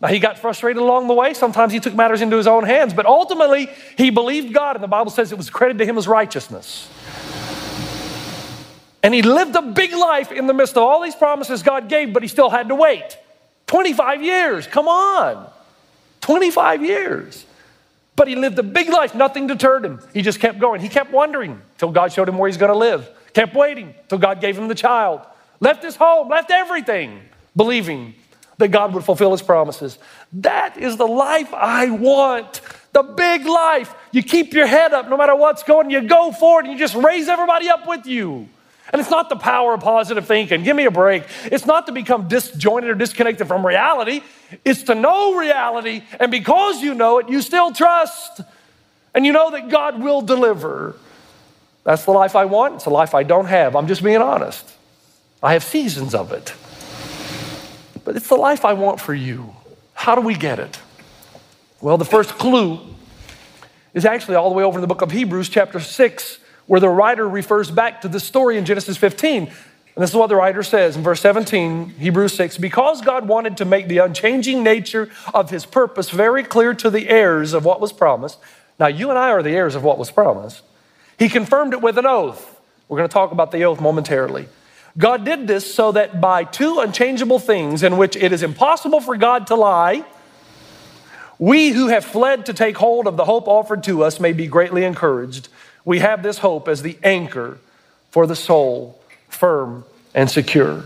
Now, 0.00 0.08
he 0.08 0.18
got 0.18 0.38
frustrated 0.38 0.82
along 0.82 1.08
the 1.08 1.14
way. 1.14 1.32
Sometimes 1.34 1.72
he 1.72 1.80
took 1.80 1.94
matters 1.94 2.20
into 2.20 2.36
his 2.36 2.46
own 2.46 2.64
hands, 2.64 2.92
but 2.92 3.06
ultimately, 3.06 3.70
he 3.96 4.10
believed 4.10 4.52
God, 4.52 4.76
and 4.76 4.82
the 4.82 4.88
Bible 4.88 5.10
says 5.10 5.32
it 5.32 5.38
was 5.38 5.48
credited 5.48 5.78
to 5.78 5.86
him 5.86 5.96
as 5.96 6.06
righteousness. 6.06 6.90
And 9.02 9.14
he 9.14 9.22
lived 9.22 9.54
a 9.54 9.62
big 9.62 9.94
life 9.94 10.32
in 10.32 10.46
the 10.46 10.54
midst 10.54 10.76
of 10.76 10.82
all 10.82 11.02
these 11.02 11.14
promises 11.14 11.62
God 11.62 11.88
gave, 11.88 12.12
but 12.12 12.22
he 12.22 12.28
still 12.28 12.50
had 12.50 12.68
to 12.68 12.74
wait. 12.74 13.18
25 13.66 14.22
years, 14.22 14.66
come 14.66 14.88
on. 14.88 15.50
25 16.20 16.82
years. 16.82 17.44
But 18.16 18.28
he 18.28 18.36
lived 18.36 18.58
a 18.58 18.62
big 18.62 18.88
life, 18.88 19.14
nothing 19.14 19.46
deterred 19.46 19.84
him. 19.84 20.00
He 20.12 20.22
just 20.22 20.40
kept 20.40 20.58
going. 20.58 20.80
He 20.80 20.88
kept 20.88 21.12
wondering 21.12 21.60
till 21.78 21.90
God 21.90 22.12
showed 22.12 22.28
him 22.28 22.38
where 22.38 22.48
he's 22.48 22.56
going 22.56 22.72
to 22.72 22.78
live. 22.78 23.08
Kept 23.32 23.54
waiting 23.54 23.94
till 24.08 24.18
God 24.18 24.40
gave 24.40 24.56
him 24.56 24.68
the 24.68 24.74
child. 24.74 25.20
Left 25.60 25.82
his 25.82 25.96
home, 25.96 26.28
left 26.28 26.50
everything, 26.50 27.20
believing 27.56 28.14
that 28.58 28.68
God 28.68 28.94
would 28.94 29.04
fulfill 29.04 29.32
his 29.32 29.42
promises. 29.42 29.98
That 30.34 30.76
is 30.76 30.96
the 30.96 31.06
life 31.06 31.52
I 31.52 31.90
want. 31.90 32.60
The 32.92 33.02
big 33.02 33.44
life. 33.46 33.94
You 34.12 34.22
keep 34.22 34.52
your 34.52 34.66
head 34.66 34.92
up 34.92 35.08
no 35.08 35.16
matter 35.16 35.34
what's 35.34 35.62
going, 35.64 35.90
you 35.90 36.02
go 36.02 36.30
forward 36.30 36.66
and 36.66 36.72
you 36.72 36.78
just 36.78 36.94
raise 36.94 37.28
everybody 37.28 37.68
up 37.68 37.86
with 37.86 38.06
you. 38.06 38.48
And 38.92 39.00
it's 39.00 39.10
not 39.10 39.28
the 39.28 39.36
power 39.36 39.74
of 39.74 39.80
positive 39.80 40.26
thinking. 40.26 40.62
Give 40.62 40.76
me 40.76 40.84
a 40.84 40.90
break. 40.90 41.24
It's 41.46 41.66
not 41.66 41.86
to 41.86 41.92
become 41.92 42.28
disjointed 42.28 42.90
or 42.90 42.94
disconnected 42.94 43.48
from 43.48 43.66
reality. 43.66 44.20
It's 44.64 44.84
to 44.84 44.94
know 44.94 45.36
reality. 45.36 46.02
And 46.20 46.30
because 46.30 46.82
you 46.82 46.94
know 46.94 47.18
it, 47.18 47.28
you 47.28 47.42
still 47.42 47.72
trust. 47.72 48.42
And 49.14 49.24
you 49.24 49.32
know 49.32 49.50
that 49.50 49.68
God 49.68 50.00
will 50.00 50.20
deliver. 50.20 50.96
That's 51.82 52.04
the 52.04 52.12
life 52.12 52.36
I 52.36 52.44
want. 52.44 52.76
It's 52.76 52.86
a 52.86 52.90
life 52.90 53.14
I 53.14 53.22
don't 53.22 53.46
have. 53.46 53.74
I'm 53.74 53.88
just 53.88 54.02
being 54.02 54.22
honest. 54.22 54.70
I 55.42 55.54
have 55.54 55.64
seasons 55.64 56.14
of 56.14 56.32
it. 56.32 56.54
But 58.04 58.16
it's 58.16 58.28
the 58.28 58.36
life 58.36 58.64
I 58.64 58.74
want 58.74 59.00
for 59.00 59.14
you. 59.14 59.54
How 59.94 60.14
do 60.14 60.20
we 60.20 60.34
get 60.34 60.58
it? 60.58 60.78
Well, 61.80 61.98
the 61.98 62.04
first 62.04 62.30
clue 62.30 62.80
is 63.92 64.04
actually 64.04 64.36
all 64.36 64.48
the 64.50 64.56
way 64.56 64.64
over 64.64 64.78
in 64.78 64.80
the 64.80 64.86
book 64.86 65.02
of 65.02 65.10
Hebrews, 65.10 65.48
chapter 65.48 65.80
6 65.80 66.38
where 66.66 66.80
the 66.80 66.88
writer 66.88 67.28
refers 67.28 67.70
back 67.70 68.00
to 68.02 68.08
the 68.08 68.20
story 68.20 68.56
in 68.56 68.64
Genesis 68.64 68.96
15. 68.96 69.44
And 69.46 70.02
this 70.02 70.10
is 70.10 70.16
what 70.16 70.26
the 70.26 70.36
writer 70.36 70.62
says 70.62 70.96
in 70.96 71.02
verse 71.02 71.20
17, 71.20 71.90
Hebrews 71.90 72.32
6 72.34 72.58
Because 72.58 73.00
God 73.00 73.28
wanted 73.28 73.58
to 73.58 73.64
make 73.64 73.88
the 73.88 73.98
unchanging 73.98 74.62
nature 74.62 75.10
of 75.32 75.50
his 75.50 75.66
purpose 75.66 76.10
very 76.10 76.42
clear 76.42 76.74
to 76.74 76.90
the 76.90 77.08
heirs 77.08 77.52
of 77.52 77.64
what 77.64 77.80
was 77.80 77.92
promised. 77.92 78.38
Now, 78.78 78.88
you 78.88 79.10
and 79.10 79.18
I 79.18 79.30
are 79.30 79.42
the 79.42 79.50
heirs 79.50 79.76
of 79.76 79.84
what 79.84 79.98
was 79.98 80.10
promised. 80.10 80.62
He 81.16 81.28
confirmed 81.28 81.74
it 81.74 81.80
with 81.80 81.96
an 81.96 82.06
oath. 82.06 82.60
We're 82.88 82.98
going 82.98 83.08
to 83.08 83.12
talk 83.12 83.30
about 83.30 83.52
the 83.52 83.64
oath 83.64 83.80
momentarily. 83.80 84.48
God 84.96 85.24
did 85.24 85.46
this 85.46 85.74
so 85.74 85.92
that 85.92 86.20
by 86.20 86.44
two 86.44 86.78
unchangeable 86.78 87.38
things 87.38 87.82
in 87.82 87.96
which 87.96 88.16
it 88.16 88.32
is 88.32 88.42
impossible 88.42 89.00
for 89.00 89.16
God 89.16 89.48
to 89.48 89.56
lie, 89.56 90.04
we 91.38 91.70
who 91.70 91.88
have 91.88 92.04
fled 92.04 92.46
to 92.46 92.54
take 92.54 92.76
hold 92.76 93.06
of 93.06 93.16
the 93.16 93.24
hope 93.24 93.48
offered 93.48 93.82
to 93.84 94.04
us 94.04 94.20
may 94.20 94.32
be 94.32 94.46
greatly 94.46 94.84
encouraged 94.84 95.48
we 95.84 95.98
have 95.98 96.22
this 96.22 96.38
hope 96.38 96.68
as 96.68 96.82
the 96.82 96.96
anchor 97.02 97.58
for 98.10 98.26
the 98.26 98.36
soul, 98.36 98.98
firm 99.28 99.84
and 100.14 100.30
secure. 100.30 100.84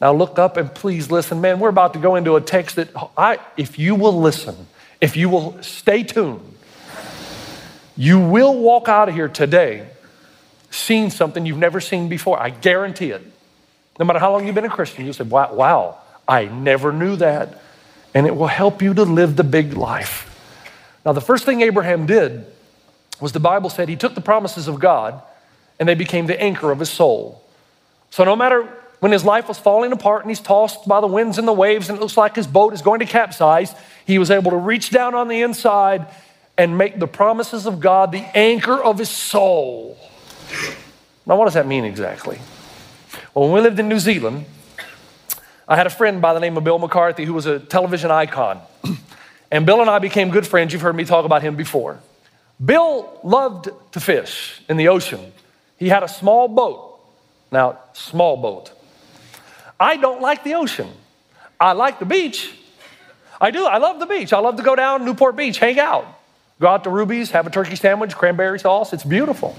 Now 0.00 0.12
look 0.12 0.38
up 0.38 0.56
and 0.56 0.72
please 0.74 1.10
listen. 1.10 1.40
Man, 1.40 1.58
we're 1.58 1.70
about 1.70 1.94
to 1.94 1.98
go 1.98 2.16
into 2.16 2.36
a 2.36 2.40
text 2.40 2.76
that 2.76 2.90
I, 3.16 3.38
if 3.56 3.78
you 3.78 3.94
will 3.94 4.20
listen, 4.20 4.54
if 5.00 5.16
you 5.16 5.28
will 5.28 5.62
stay 5.62 6.02
tuned, 6.02 6.54
you 7.96 8.20
will 8.20 8.58
walk 8.58 8.88
out 8.88 9.08
of 9.08 9.14
here 9.14 9.28
today 9.28 9.88
seeing 10.70 11.08
something 11.08 11.46
you've 11.46 11.56
never 11.56 11.80
seen 11.80 12.08
before. 12.08 12.38
I 12.38 12.50
guarantee 12.50 13.10
it. 13.10 13.22
No 13.98 14.04
matter 14.04 14.18
how 14.18 14.32
long 14.32 14.46
you've 14.46 14.54
been 14.54 14.64
a 14.64 14.70
Christian, 14.70 15.04
you'll 15.04 15.14
say, 15.14 15.24
wow, 15.24 15.54
wow, 15.54 15.98
I 16.28 16.46
never 16.46 16.92
knew 16.92 17.16
that. 17.16 17.62
And 18.14 18.26
it 18.26 18.34
will 18.34 18.46
help 18.46 18.82
you 18.82 18.94
to 18.94 19.02
live 19.02 19.36
the 19.36 19.44
big 19.44 19.74
life. 19.74 20.32
Now, 21.04 21.12
the 21.12 21.20
first 21.20 21.44
thing 21.44 21.60
Abraham 21.60 22.06
did 22.06 22.46
was 23.20 23.32
the 23.32 23.40
Bible 23.40 23.70
said 23.70 23.88
he 23.88 23.96
took 23.96 24.14
the 24.14 24.20
promises 24.20 24.68
of 24.68 24.80
God 24.80 25.22
and 25.78 25.88
they 25.88 25.94
became 25.94 26.26
the 26.26 26.40
anchor 26.40 26.70
of 26.70 26.78
his 26.78 26.90
soul. 26.90 27.42
So 28.10 28.24
no 28.24 28.36
matter 28.36 28.62
when 29.00 29.12
his 29.12 29.24
life 29.24 29.48
was 29.48 29.58
falling 29.58 29.92
apart 29.92 30.22
and 30.22 30.30
he's 30.30 30.40
tossed 30.40 30.86
by 30.88 31.00
the 31.00 31.06
winds 31.06 31.38
and 31.38 31.46
the 31.46 31.52
waves 31.52 31.88
and 31.88 31.98
it 31.98 32.00
looks 32.00 32.16
like 32.16 32.34
his 32.34 32.46
boat 32.46 32.72
is 32.72 32.82
going 32.82 33.00
to 33.00 33.06
capsize, 33.06 33.74
he 34.06 34.18
was 34.18 34.30
able 34.30 34.50
to 34.50 34.56
reach 34.56 34.90
down 34.90 35.14
on 35.14 35.28
the 35.28 35.42
inside 35.42 36.06
and 36.58 36.78
make 36.78 36.98
the 36.98 37.06
promises 37.06 37.66
of 37.66 37.80
God 37.80 38.12
the 38.12 38.24
anchor 38.36 38.82
of 38.82 38.98
his 38.98 39.10
soul. 39.10 39.98
Now, 41.26 41.36
what 41.36 41.44
does 41.44 41.54
that 41.54 41.66
mean 41.66 41.84
exactly? 41.84 42.38
Well, 43.36 43.50
when 43.50 43.52
we 43.52 43.60
lived 43.60 43.78
in 43.78 43.90
New 43.90 43.98
Zealand, 43.98 44.46
I 45.68 45.76
had 45.76 45.86
a 45.86 45.90
friend 45.90 46.22
by 46.22 46.32
the 46.32 46.40
name 46.40 46.56
of 46.56 46.64
Bill 46.64 46.78
McCarthy 46.78 47.26
who 47.26 47.34
was 47.34 47.44
a 47.44 47.58
television 47.58 48.10
icon. 48.10 48.62
and 49.50 49.66
Bill 49.66 49.82
and 49.82 49.90
I 49.90 49.98
became 49.98 50.30
good 50.30 50.46
friends. 50.46 50.72
You've 50.72 50.80
heard 50.80 50.96
me 50.96 51.04
talk 51.04 51.26
about 51.26 51.42
him 51.42 51.54
before. 51.54 52.00
Bill 52.64 53.20
loved 53.22 53.68
to 53.92 54.00
fish 54.00 54.62
in 54.70 54.78
the 54.78 54.88
ocean. 54.88 55.34
He 55.76 55.90
had 55.90 56.02
a 56.02 56.08
small 56.08 56.48
boat. 56.48 56.98
Now, 57.52 57.78
small 57.92 58.38
boat. 58.38 58.72
I 59.78 59.98
don't 59.98 60.22
like 60.22 60.42
the 60.42 60.54
ocean. 60.54 60.88
I 61.60 61.72
like 61.72 61.98
the 61.98 62.06
beach. 62.06 62.50
I 63.38 63.50
do. 63.50 63.66
I 63.66 63.76
love 63.76 63.98
the 63.98 64.06
beach. 64.06 64.32
I 64.32 64.38
love 64.38 64.56
to 64.56 64.62
go 64.62 64.74
down 64.74 65.04
Newport 65.04 65.36
Beach, 65.36 65.58
hang 65.58 65.78
out, 65.78 66.06
go 66.58 66.68
out 66.68 66.84
to 66.84 66.90
Ruby's, 66.90 67.32
have 67.32 67.46
a 67.46 67.50
turkey 67.50 67.76
sandwich, 67.76 68.16
cranberry 68.16 68.58
sauce. 68.58 68.94
It's 68.94 69.04
beautiful. 69.04 69.54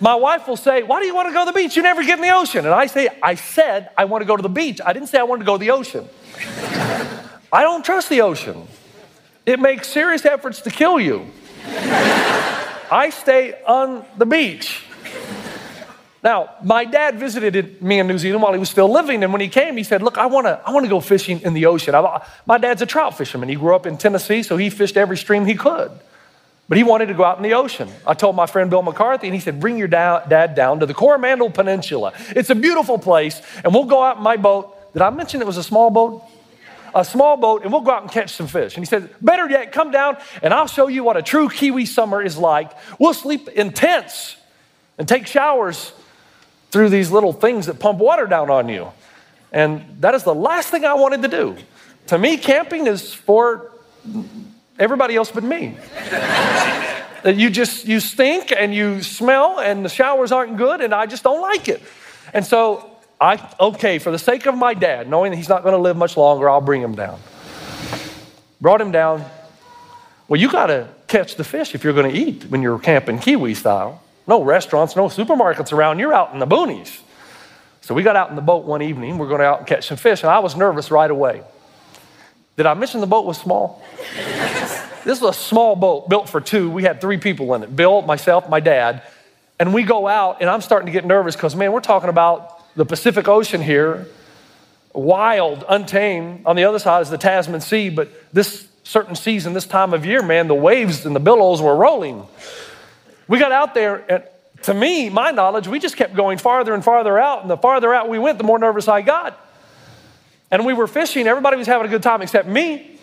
My 0.00 0.14
wife 0.14 0.48
will 0.48 0.56
say, 0.56 0.82
Why 0.82 1.00
do 1.00 1.06
you 1.06 1.14
want 1.14 1.28
to 1.28 1.32
go 1.32 1.44
to 1.44 1.52
the 1.52 1.56
beach? 1.56 1.76
You 1.76 1.82
never 1.82 2.02
get 2.02 2.18
in 2.18 2.22
the 2.22 2.34
ocean. 2.34 2.64
And 2.64 2.74
I 2.74 2.86
say, 2.86 3.08
I 3.22 3.34
said 3.34 3.90
I 3.96 4.04
want 4.06 4.22
to 4.22 4.26
go 4.26 4.36
to 4.36 4.42
the 4.42 4.48
beach. 4.48 4.80
I 4.84 4.92
didn't 4.92 5.08
say 5.08 5.18
I 5.18 5.22
wanted 5.22 5.40
to 5.40 5.46
go 5.46 5.56
to 5.56 5.60
the 5.60 5.70
ocean. 5.70 6.08
I 7.52 7.62
don't 7.62 7.84
trust 7.84 8.08
the 8.08 8.20
ocean. 8.22 8.66
It 9.46 9.60
makes 9.60 9.88
serious 9.88 10.24
efforts 10.24 10.62
to 10.62 10.70
kill 10.70 10.98
you. 10.98 11.26
I 11.66 13.10
stay 13.10 13.54
on 13.66 14.04
the 14.18 14.26
beach. 14.26 14.84
Now, 16.22 16.54
my 16.62 16.86
dad 16.86 17.18
visited 17.18 17.82
me 17.82 17.98
in 17.98 18.06
New 18.06 18.16
Zealand 18.16 18.42
while 18.42 18.54
he 18.54 18.58
was 18.58 18.70
still 18.70 18.90
living, 18.90 19.22
and 19.22 19.30
when 19.30 19.42
he 19.42 19.48
came, 19.48 19.76
he 19.76 19.84
said, 19.84 20.02
Look, 20.02 20.16
I 20.16 20.24
wanna, 20.24 20.60
I 20.64 20.72
wanna 20.72 20.88
go 20.88 21.00
fishing 21.00 21.42
in 21.42 21.52
the 21.52 21.66
ocean. 21.66 21.94
I, 21.94 22.26
my 22.46 22.56
dad's 22.56 22.80
a 22.80 22.86
trout 22.86 23.16
fisherman. 23.16 23.50
He 23.50 23.56
grew 23.56 23.76
up 23.76 23.84
in 23.84 23.98
Tennessee, 23.98 24.42
so 24.42 24.56
he 24.56 24.70
fished 24.70 24.96
every 24.96 25.18
stream 25.18 25.44
he 25.44 25.54
could. 25.54 25.90
But 26.68 26.78
he 26.78 26.84
wanted 26.84 27.06
to 27.06 27.14
go 27.14 27.24
out 27.24 27.36
in 27.36 27.42
the 27.42 27.54
ocean. 27.54 27.90
I 28.06 28.14
told 28.14 28.36
my 28.36 28.46
friend 28.46 28.70
Bill 28.70 28.82
McCarthy, 28.82 29.26
and 29.26 29.34
he 29.34 29.40
said, 29.40 29.60
Bring 29.60 29.76
your 29.76 29.88
da- 29.88 30.24
dad 30.26 30.54
down 30.54 30.80
to 30.80 30.86
the 30.86 30.94
Coromandel 30.94 31.50
Peninsula. 31.50 32.14
It's 32.30 32.50
a 32.50 32.54
beautiful 32.54 32.98
place, 32.98 33.42
and 33.62 33.74
we'll 33.74 33.84
go 33.84 34.02
out 34.02 34.16
in 34.16 34.22
my 34.22 34.36
boat. 34.36 34.92
Did 34.92 35.02
I 35.02 35.10
mention 35.10 35.40
it 35.40 35.46
was 35.46 35.58
a 35.58 35.62
small 35.62 35.90
boat? 35.90 36.22
a 36.94 37.04
small 37.04 37.36
boat 37.36 37.64
and 37.64 37.72
we'll 37.72 37.80
go 37.80 37.90
out 37.90 38.02
and 38.02 38.10
catch 38.10 38.30
some 38.34 38.46
fish. 38.46 38.76
And 38.76 38.84
he 38.84 38.86
said, 38.86 39.12
Better 39.20 39.50
yet, 39.50 39.72
come 39.72 39.90
down 39.90 40.16
and 40.42 40.54
I'll 40.54 40.68
show 40.68 40.86
you 40.86 41.02
what 41.02 41.16
a 41.16 41.22
true 41.22 41.48
Kiwi 41.48 41.86
summer 41.86 42.22
is 42.22 42.38
like. 42.38 42.70
We'll 43.00 43.14
sleep 43.14 43.48
in 43.48 43.72
tents 43.72 44.36
and 44.96 45.08
take 45.08 45.26
showers 45.26 45.92
through 46.70 46.90
these 46.90 47.10
little 47.10 47.32
things 47.32 47.66
that 47.66 47.80
pump 47.80 47.98
water 47.98 48.26
down 48.26 48.48
on 48.48 48.68
you. 48.68 48.92
And 49.52 49.96
that 50.00 50.14
is 50.14 50.22
the 50.22 50.34
last 50.34 50.70
thing 50.70 50.84
I 50.84 50.94
wanted 50.94 51.22
to 51.22 51.28
do. 51.28 51.56
To 52.08 52.18
me, 52.18 52.36
camping 52.36 52.86
is 52.86 53.12
for 53.12 53.72
everybody 54.78 55.16
else 55.16 55.30
but 55.30 55.44
me. 55.44 55.76
you 57.24 57.50
just 57.50 57.86
you 57.86 58.00
stink 58.00 58.52
and 58.52 58.74
you 58.74 59.02
smell 59.02 59.60
and 59.60 59.84
the 59.84 59.88
showers 59.88 60.32
aren't 60.32 60.56
good 60.56 60.80
and 60.80 60.94
I 60.94 61.06
just 61.06 61.22
don't 61.22 61.40
like 61.40 61.68
it. 61.68 61.82
And 62.32 62.44
so 62.44 62.90
I 63.20 63.54
okay, 63.58 63.98
for 63.98 64.10
the 64.10 64.18
sake 64.18 64.46
of 64.46 64.56
my 64.56 64.74
dad, 64.74 65.08
knowing 65.08 65.30
that 65.32 65.36
he's 65.36 65.48
not 65.48 65.62
going 65.62 65.74
to 65.74 65.80
live 65.80 65.96
much 65.96 66.16
longer, 66.16 66.48
I'll 66.48 66.60
bring 66.60 66.82
him 66.82 66.94
down. 66.94 67.20
Brought 68.60 68.80
him 68.80 68.92
down. 68.92 69.24
Well, 70.28 70.40
you 70.40 70.50
got 70.50 70.66
to 70.66 70.88
catch 71.06 71.36
the 71.36 71.44
fish 71.44 71.74
if 71.74 71.84
you're 71.84 71.92
going 71.92 72.10
to 72.10 72.18
eat 72.18 72.44
when 72.46 72.62
you're 72.62 72.78
camping 72.78 73.18
Kiwi 73.18 73.54
style. 73.54 74.02
No 74.26 74.42
restaurants, 74.42 74.96
no 74.96 75.08
supermarkets 75.08 75.72
around. 75.72 75.98
You're 75.98 76.14
out 76.14 76.32
in 76.32 76.38
the 76.38 76.46
boonies. 76.46 77.00
So 77.82 77.94
we 77.94 78.02
got 78.02 78.16
out 78.16 78.30
in 78.30 78.36
the 78.36 78.42
boat 78.42 78.64
one 78.64 78.80
evening. 78.80 79.18
We're 79.18 79.28
going 79.28 79.40
to 79.40 79.44
out 79.44 79.58
and 79.58 79.66
catch 79.66 79.86
some 79.88 79.98
fish, 79.98 80.22
and 80.22 80.30
I 80.30 80.38
was 80.38 80.56
nervous 80.56 80.90
right 80.90 81.10
away. 81.10 81.42
Did 82.56 82.66
I 82.66 82.74
mention 82.74 83.00
the 83.00 83.06
boat 83.06 83.26
was 83.26 83.38
small? 83.38 83.82
this 85.04 85.20
was 85.20 85.36
a 85.36 85.38
small 85.38 85.74
boat 85.76 86.08
built 86.08 86.28
for 86.28 86.40
two. 86.40 86.70
We 86.70 86.84
had 86.84 87.00
three 87.00 87.18
people 87.18 87.54
in 87.54 87.62
it 87.62 87.74
Bill, 87.74 88.02
myself, 88.02 88.48
my 88.48 88.60
dad. 88.60 89.02
And 89.58 89.72
we 89.72 89.82
go 89.84 90.08
out, 90.08 90.40
and 90.40 90.50
I'm 90.50 90.60
starting 90.60 90.86
to 90.86 90.92
get 90.92 91.04
nervous 91.04 91.36
because, 91.36 91.54
man, 91.54 91.72
we're 91.72 91.80
talking 91.80 92.08
about 92.08 92.74
the 92.74 92.84
Pacific 92.84 93.28
Ocean 93.28 93.62
here, 93.62 94.06
wild, 94.92 95.64
untamed. 95.68 96.44
On 96.44 96.56
the 96.56 96.64
other 96.64 96.80
side 96.80 97.02
is 97.02 97.10
the 97.10 97.18
Tasman 97.18 97.60
Sea, 97.60 97.88
but 97.88 98.10
this 98.32 98.66
certain 98.82 99.14
season, 99.14 99.52
this 99.52 99.66
time 99.66 99.94
of 99.94 100.04
year, 100.04 100.22
man, 100.22 100.48
the 100.48 100.54
waves 100.54 101.06
and 101.06 101.14
the 101.14 101.20
billows 101.20 101.62
were 101.62 101.76
rolling. 101.76 102.26
We 103.28 103.38
got 103.38 103.52
out 103.52 103.74
there, 103.74 104.04
and 104.08 104.24
to 104.62 104.74
me, 104.74 105.08
my 105.08 105.30
knowledge, 105.30 105.68
we 105.68 105.78
just 105.78 105.96
kept 105.96 106.14
going 106.14 106.38
farther 106.38 106.74
and 106.74 106.84
farther 106.84 107.18
out. 107.18 107.42
And 107.42 107.50
the 107.50 107.56
farther 107.56 107.94
out 107.94 108.08
we 108.08 108.18
went, 108.18 108.38
the 108.38 108.44
more 108.44 108.58
nervous 108.58 108.88
I 108.88 109.02
got. 109.02 109.40
And 110.54 110.64
we 110.64 110.72
were 110.72 110.86
fishing, 110.86 111.26
everybody 111.26 111.56
was 111.56 111.66
having 111.66 111.84
a 111.84 111.90
good 111.90 112.04
time 112.04 112.22
except 112.22 112.46
me. 112.46 112.96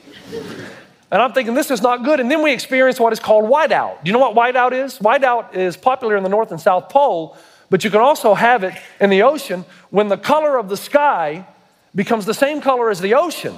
And 1.11 1.21
I'm 1.21 1.33
thinking, 1.33 1.53
this 1.53 1.69
is 1.69 1.81
not 1.81 2.01
good. 2.01 2.21
And 2.21 2.31
then 2.31 2.43
we 2.43 2.53
experienced 2.53 3.01
what 3.01 3.11
is 3.11 3.19
called 3.19 3.43
whiteout. 3.43 4.01
Do 4.01 4.09
you 4.09 4.13
know 4.13 4.25
what 4.25 4.37
whiteout 4.37 4.71
is? 4.71 4.99
Whiteout 4.99 5.53
is 5.53 5.75
popular 5.75 6.15
in 6.15 6.23
the 6.23 6.29
North 6.29 6.51
and 6.51 6.61
South 6.61 6.87
Pole, 6.87 7.35
but 7.69 7.83
you 7.83 7.89
can 7.89 7.99
also 7.99 8.35
have 8.35 8.63
it 8.63 8.73
in 9.01 9.09
the 9.09 9.23
ocean 9.23 9.65
when 9.89 10.07
the 10.07 10.15
color 10.15 10.57
of 10.57 10.69
the 10.69 10.77
sky 10.77 11.45
becomes 11.93 12.25
the 12.25 12.33
same 12.33 12.61
color 12.61 12.89
as 12.89 13.01
the 13.01 13.15
ocean. 13.15 13.57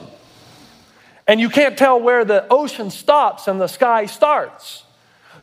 And 1.28 1.40
you 1.40 1.50
can't 1.50 1.78
tell 1.78 2.02
where 2.02 2.26
the 2.26 2.48
ocean 2.50 2.90
stops 2.90 3.48
and 3.48 3.62
the 3.62 3.68
sky 3.68 4.08
starts. 4.08 4.86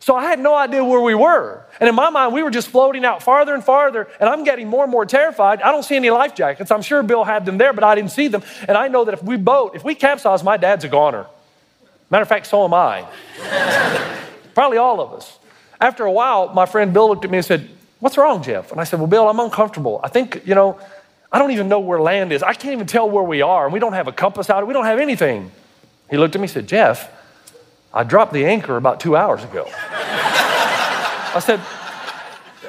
So 0.00 0.16
I 0.16 0.24
had 0.24 0.40
no 0.40 0.54
idea 0.54 0.82
where 0.82 1.00
we 1.00 1.14
were. 1.14 1.62
And 1.78 1.88
in 1.88 1.94
my 1.94 2.08
mind, 2.08 2.32
we 2.32 2.42
were 2.42 2.50
just 2.50 2.68
floating 2.68 3.04
out 3.04 3.22
farther 3.22 3.54
and 3.54 3.62
farther, 3.62 4.08
and 4.18 4.28
I'm 4.30 4.44
getting 4.44 4.66
more 4.66 4.82
and 4.82 4.90
more 4.90 5.04
terrified. 5.04 5.60
I 5.60 5.70
don't 5.70 5.82
see 5.82 5.94
any 5.94 6.08
life 6.08 6.34
jackets. 6.34 6.70
I'm 6.70 6.80
sure 6.80 7.02
Bill 7.02 7.22
had 7.22 7.44
them 7.44 7.58
there, 7.58 7.74
but 7.74 7.84
I 7.84 7.94
didn't 7.94 8.10
see 8.10 8.28
them. 8.28 8.42
And 8.66 8.78
I 8.78 8.88
know 8.88 9.04
that 9.04 9.12
if 9.12 9.22
we 9.22 9.36
boat, 9.36 9.76
if 9.76 9.84
we 9.84 9.94
capsize, 9.94 10.42
my 10.42 10.56
dad's 10.56 10.84
a 10.84 10.88
goner. 10.88 11.26
Matter 12.08 12.22
of 12.22 12.28
fact, 12.28 12.46
so 12.46 12.64
am 12.64 12.72
I. 12.72 13.06
Probably 14.54 14.78
all 14.78 15.00
of 15.00 15.12
us. 15.12 15.38
After 15.80 16.04
a 16.04 16.12
while, 16.12 16.52
my 16.54 16.66
friend 16.66 16.92
Bill 16.92 17.08
looked 17.08 17.24
at 17.24 17.30
me 17.30 17.38
and 17.38 17.46
said, 17.46 17.68
What's 18.00 18.16
wrong, 18.16 18.42
Jeff? 18.42 18.72
And 18.72 18.80
I 18.80 18.84
said, 18.84 18.98
Well, 18.98 19.06
Bill, 19.06 19.28
I'm 19.28 19.38
uncomfortable. 19.38 20.00
I 20.02 20.08
think, 20.08 20.42
you 20.46 20.54
know, 20.54 20.80
I 21.30 21.38
don't 21.38 21.50
even 21.50 21.68
know 21.68 21.80
where 21.80 22.00
land 22.00 22.32
is. 22.32 22.42
I 22.42 22.54
can't 22.54 22.72
even 22.72 22.86
tell 22.86 23.08
where 23.08 23.22
we 23.22 23.42
are, 23.42 23.64
and 23.64 23.72
we 23.72 23.78
don't 23.78 23.92
have 23.92 24.08
a 24.08 24.12
compass 24.12 24.48
out. 24.48 24.66
We 24.66 24.72
don't 24.72 24.86
have 24.86 24.98
anything. 24.98 25.52
He 26.10 26.16
looked 26.16 26.34
at 26.34 26.40
me 26.40 26.44
and 26.44 26.50
said, 26.50 26.66
Jeff, 26.66 27.10
I 27.92 28.04
dropped 28.04 28.32
the 28.32 28.46
anchor 28.46 28.76
about 28.76 29.00
two 29.00 29.16
hours 29.16 29.44
ago. 29.44 29.66
I 29.68 31.40
said, 31.44 31.60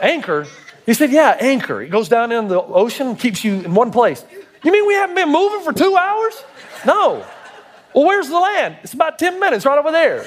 Anchor? 0.01 0.47
He 0.85 0.93
said, 0.93 1.11
Yeah, 1.11 1.37
anchor. 1.39 1.81
It 1.81 1.89
goes 1.89 2.09
down 2.09 2.31
in 2.31 2.47
the 2.47 2.61
ocean, 2.61 3.07
and 3.07 3.19
keeps 3.19 3.43
you 3.43 3.61
in 3.61 3.73
one 3.73 3.91
place. 3.91 4.25
You 4.63 4.71
mean 4.71 4.87
we 4.87 4.95
haven't 4.95 5.15
been 5.15 5.31
moving 5.31 5.61
for 5.61 5.73
two 5.73 5.95
hours? 5.95 6.43
No. 6.85 7.25
Well, 7.93 8.05
where's 8.05 8.29
the 8.29 8.39
land? 8.39 8.77
It's 8.83 8.93
about 8.93 9.19
10 9.19 9.39
minutes 9.39 9.65
right 9.65 9.77
over 9.77 9.91
there. 9.91 10.21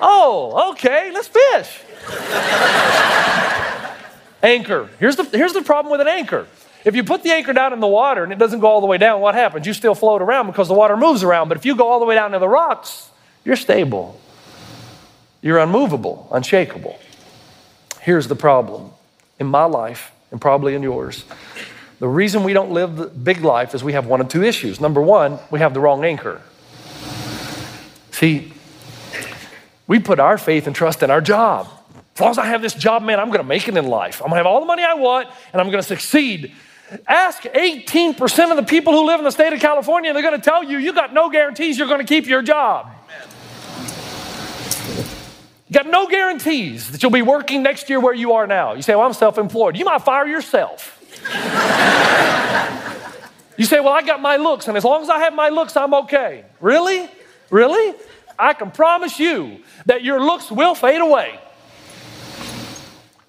oh, 0.00 0.72
okay, 0.72 1.10
let's 1.12 1.28
fish. 1.28 1.80
anchor. 4.42 4.88
Here's 4.98 5.16
the, 5.16 5.24
here's 5.24 5.52
the 5.52 5.62
problem 5.62 5.92
with 5.92 6.00
an 6.00 6.08
anchor. 6.08 6.46
If 6.84 6.96
you 6.96 7.04
put 7.04 7.22
the 7.22 7.30
anchor 7.30 7.52
down 7.52 7.72
in 7.72 7.80
the 7.80 7.86
water 7.86 8.24
and 8.24 8.32
it 8.32 8.38
doesn't 8.38 8.60
go 8.60 8.66
all 8.66 8.80
the 8.80 8.86
way 8.86 8.98
down, 8.98 9.20
what 9.20 9.34
happens? 9.34 9.66
You 9.66 9.72
still 9.72 9.94
float 9.94 10.20
around 10.20 10.48
because 10.48 10.68
the 10.68 10.74
water 10.74 10.96
moves 10.96 11.22
around. 11.22 11.48
But 11.48 11.56
if 11.56 11.64
you 11.64 11.76
go 11.76 11.88
all 11.88 12.00
the 12.00 12.04
way 12.04 12.14
down 12.14 12.32
to 12.32 12.38
the 12.38 12.48
rocks, 12.48 13.10
you're 13.44 13.56
stable. 13.56 14.20
You're 15.42 15.58
unmovable, 15.58 16.28
unshakable. 16.32 16.98
Here's 18.00 18.28
the 18.28 18.36
problem 18.36 18.92
in 19.38 19.46
my 19.46 19.64
life, 19.64 20.12
and 20.30 20.40
probably 20.40 20.74
in 20.74 20.82
yours. 20.82 21.24
The 21.98 22.08
reason 22.08 22.44
we 22.44 22.52
don't 22.52 22.70
live 22.70 22.96
the 22.96 23.06
big 23.06 23.42
life 23.42 23.74
is 23.74 23.84
we 23.84 23.92
have 23.92 24.06
one 24.06 24.20
of 24.20 24.28
two 24.28 24.42
issues. 24.42 24.80
Number 24.80 25.00
one, 25.00 25.38
we 25.50 25.58
have 25.60 25.74
the 25.74 25.80
wrong 25.80 26.04
anchor. 26.04 26.40
See, 28.10 28.52
we 29.86 29.98
put 29.98 30.18
our 30.18 30.38
faith 30.38 30.66
and 30.66 30.74
trust 30.74 31.02
in 31.02 31.10
our 31.10 31.20
job. 31.20 31.68
As 32.14 32.20
long 32.20 32.30
as 32.30 32.38
I 32.38 32.46
have 32.46 32.62
this 32.62 32.74
job, 32.74 33.02
man, 33.02 33.18
I'm 33.18 33.28
to 33.40 33.44
make 33.44 33.68
it 33.68 33.76
in 33.76 33.86
life. 33.86 34.22
I'm 34.22 34.30
to 34.30 34.36
have 34.36 34.46
all 34.46 34.60
the 34.60 34.66
money 34.66 34.82
I 34.82 34.94
want, 34.94 35.28
and 35.52 35.60
I'm 35.60 35.66
to 35.82 35.86
succeed. 35.86 36.52
Ask 37.08 37.42
18% 37.42 38.50
of 38.50 38.56
the 38.56 38.62
people 38.62 38.92
who 38.92 39.06
live 39.06 39.18
in 39.18 39.24
the 39.24 39.32
state 39.32 39.52
of 39.52 39.60
California, 39.60 40.10
and 40.10 40.16
they're 40.16 40.22
to 40.40 40.44
tell 40.44 40.62
you 40.62 40.78
you 40.78 40.92
got 40.92 41.12
no 41.12 41.28
guarantees 41.28 41.78
you're 41.78 41.88
to 42.00 42.06
keep 42.06 42.26
your 42.26 42.42
job. 42.42 42.88
You 45.68 45.72
got 45.72 45.86
no 45.86 46.06
guarantees 46.06 46.90
that 46.90 47.02
you'll 47.02 47.10
be 47.10 47.22
working 47.22 47.62
next 47.62 47.88
year 47.88 47.98
where 47.98 48.14
you 48.14 48.32
are 48.32 48.46
now. 48.46 48.74
You 48.74 48.82
say, 48.82 48.94
Well, 48.94 49.06
I'm 49.06 49.12
self 49.12 49.38
employed. 49.38 49.76
You 49.76 49.84
might 49.84 50.02
fire 50.02 50.26
yourself. 50.26 51.00
you 53.56 53.64
say, 53.64 53.80
Well, 53.80 53.92
I 53.92 54.02
got 54.02 54.20
my 54.20 54.36
looks, 54.36 54.68
and 54.68 54.76
as 54.76 54.84
long 54.84 55.02
as 55.02 55.08
I 55.08 55.20
have 55.20 55.34
my 55.34 55.48
looks, 55.48 55.76
I'm 55.76 55.94
okay. 55.94 56.44
Really? 56.60 57.08
Really? 57.50 57.94
I 58.38 58.52
can 58.52 58.70
promise 58.70 59.18
you 59.18 59.62
that 59.86 60.02
your 60.02 60.20
looks 60.20 60.50
will 60.50 60.74
fade 60.74 61.00
away. 61.00 61.38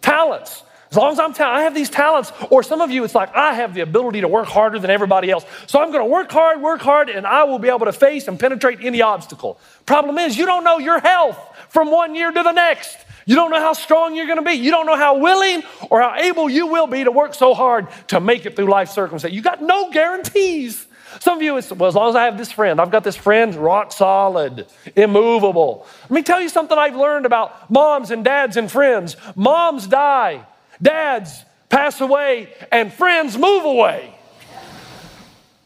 Talents. 0.02 0.63
As 0.95 0.97
long 0.97 1.12
as 1.12 1.19
I'm 1.19 1.34
ta- 1.34 1.51
I 1.51 1.63
have 1.63 1.75
these 1.75 1.89
talents, 1.89 2.31
or 2.49 2.63
some 2.63 2.79
of 2.79 2.89
you, 2.89 3.03
it's 3.03 3.13
like 3.13 3.36
I 3.36 3.55
have 3.55 3.73
the 3.73 3.81
ability 3.81 4.21
to 4.21 4.29
work 4.29 4.47
harder 4.47 4.79
than 4.79 4.89
everybody 4.89 5.29
else. 5.29 5.45
So 5.67 5.81
I'm 5.81 5.91
going 5.91 6.05
to 6.05 6.10
work 6.10 6.31
hard, 6.31 6.62
work 6.62 6.79
hard, 6.79 7.10
and 7.10 7.27
I 7.27 7.43
will 7.43 7.60
be 7.60 7.67
able 7.67 7.86
to 7.86 7.91
face 7.91 8.29
and 8.29 8.39
penetrate 8.39 8.79
any 8.81 9.01
obstacle. 9.01 9.60
Problem 9.86 10.17
is, 10.17 10.38
you 10.38 10.45
don't 10.45 10.63
know 10.63 10.77
your 10.77 11.01
health 11.01 11.38
from 11.67 11.91
one 11.91 12.15
year 12.15 12.31
to 12.31 12.43
the 12.43 12.53
next. 12.53 12.97
You 13.25 13.36
don't 13.36 13.51
know 13.51 13.60
how 13.60 13.73
strong 13.73 14.15
you're 14.15 14.25
going 14.25 14.38
to 14.38 14.45
be. 14.45 14.53
You 14.53 14.71
don't 14.71 14.86
know 14.86 14.95
how 14.95 15.17
willing 15.17 15.63
or 15.89 15.99
how 15.99 16.15
able 16.15 16.49
you 16.49 16.67
will 16.67 16.88
be 16.88 17.03
to 17.03 17.12
work 17.12 17.34
so 17.34 17.53
hard 17.53 17.88
to 18.08 18.21
make 18.21 18.45
it 18.45 18.55
through 18.55 18.67
life 18.67 18.88
circumstances. 18.88 19.36
You 19.36 19.41
got 19.41 19.62
no 19.62 19.91
guarantees. 19.91 20.88
Some 21.19 21.39
of 21.39 21.43
you, 21.43 21.58
it's, 21.58 21.73
well, 21.73 21.89
as 21.89 21.95
long 21.95 22.08
as 22.08 22.15
I 22.15 22.23
have 22.23 22.38
this 22.38 22.53
friend, 22.53 22.79
I've 22.79 22.91
got 22.91 23.03
this 23.03 23.17
friend 23.17 23.53
rock 23.55 23.91
solid, 23.91 24.65
immovable. 24.95 25.86
Let 26.03 26.12
me 26.12 26.23
tell 26.23 26.39
you 26.39 26.47
something 26.47 26.77
I've 26.77 26.95
learned 26.95 27.25
about 27.25 27.69
moms 27.69 28.12
and 28.12 28.23
dads 28.23 28.55
and 28.55 28.71
friends. 28.71 29.17
Moms 29.36 29.88
die, 29.88 30.45
dads 30.82 31.44
pass 31.70 32.00
away, 32.00 32.54
and 32.72 32.94
friends 32.94 33.38
move 33.38 33.66
away. 33.66 34.14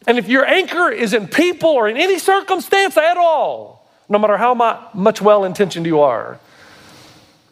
And 0.06 0.18
if 0.18 0.28
your 0.28 0.44
anchor 0.46 0.90
is 0.90 1.12
in 1.12 1.28
people 1.28 1.70
or 1.70 1.88
in 1.88 1.96
any 1.96 2.18
circumstance 2.18 2.96
at 2.96 3.16
all, 3.16 3.88
no 4.08 4.18
matter 4.18 4.36
how 4.36 4.54
much 4.94 5.20
well 5.20 5.44
intentioned 5.44 5.86
you 5.86 6.00
are, 6.00 6.40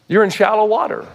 you're 0.07 0.23
in 0.23 0.29
shallow 0.29 0.65
water. 0.65 1.07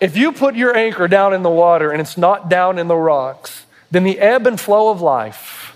If 0.00 0.16
you 0.16 0.32
put 0.32 0.54
your 0.54 0.74
anchor 0.74 1.08
down 1.08 1.34
in 1.34 1.42
the 1.42 1.50
water 1.50 1.90
and 1.90 2.00
it's 2.00 2.16
not 2.16 2.48
down 2.48 2.78
in 2.78 2.88
the 2.88 2.96
rocks, 2.96 3.66
then 3.90 4.04
the 4.04 4.18
ebb 4.18 4.46
and 4.46 4.58
flow 4.58 4.90
of 4.90 5.00
life 5.00 5.74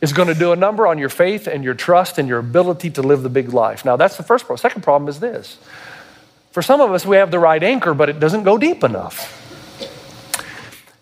is 0.00 0.12
going 0.12 0.28
to 0.28 0.34
do 0.34 0.52
a 0.52 0.56
number 0.56 0.86
on 0.86 0.98
your 0.98 1.08
faith 1.08 1.46
and 1.46 1.64
your 1.64 1.74
trust 1.74 2.18
and 2.18 2.28
your 2.28 2.38
ability 2.38 2.90
to 2.90 3.02
live 3.02 3.22
the 3.22 3.28
big 3.28 3.52
life. 3.52 3.84
Now, 3.84 3.96
that's 3.96 4.16
the 4.16 4.22
first 4.22 4.44
problem. 4.44 4.58
Second 4.58 4.82
problem 4.82 5.08
is 5.08 5.20
this 5.20 5.58
for 6.52 6.62
some 6.62 6.80
of 6.80 6.92
us, 6.92 7.04
we 7.04 7.16
have 7.16 7.30
the 7.30 7.38
right 7.38 7.62
anchor, 7.62 7.94
but 7.94 8.08
it 8.08 8.20
doesn't 8.20 8.44
go 8.44 8.56
deep 8.56 8.84
enough. 8.84 9.38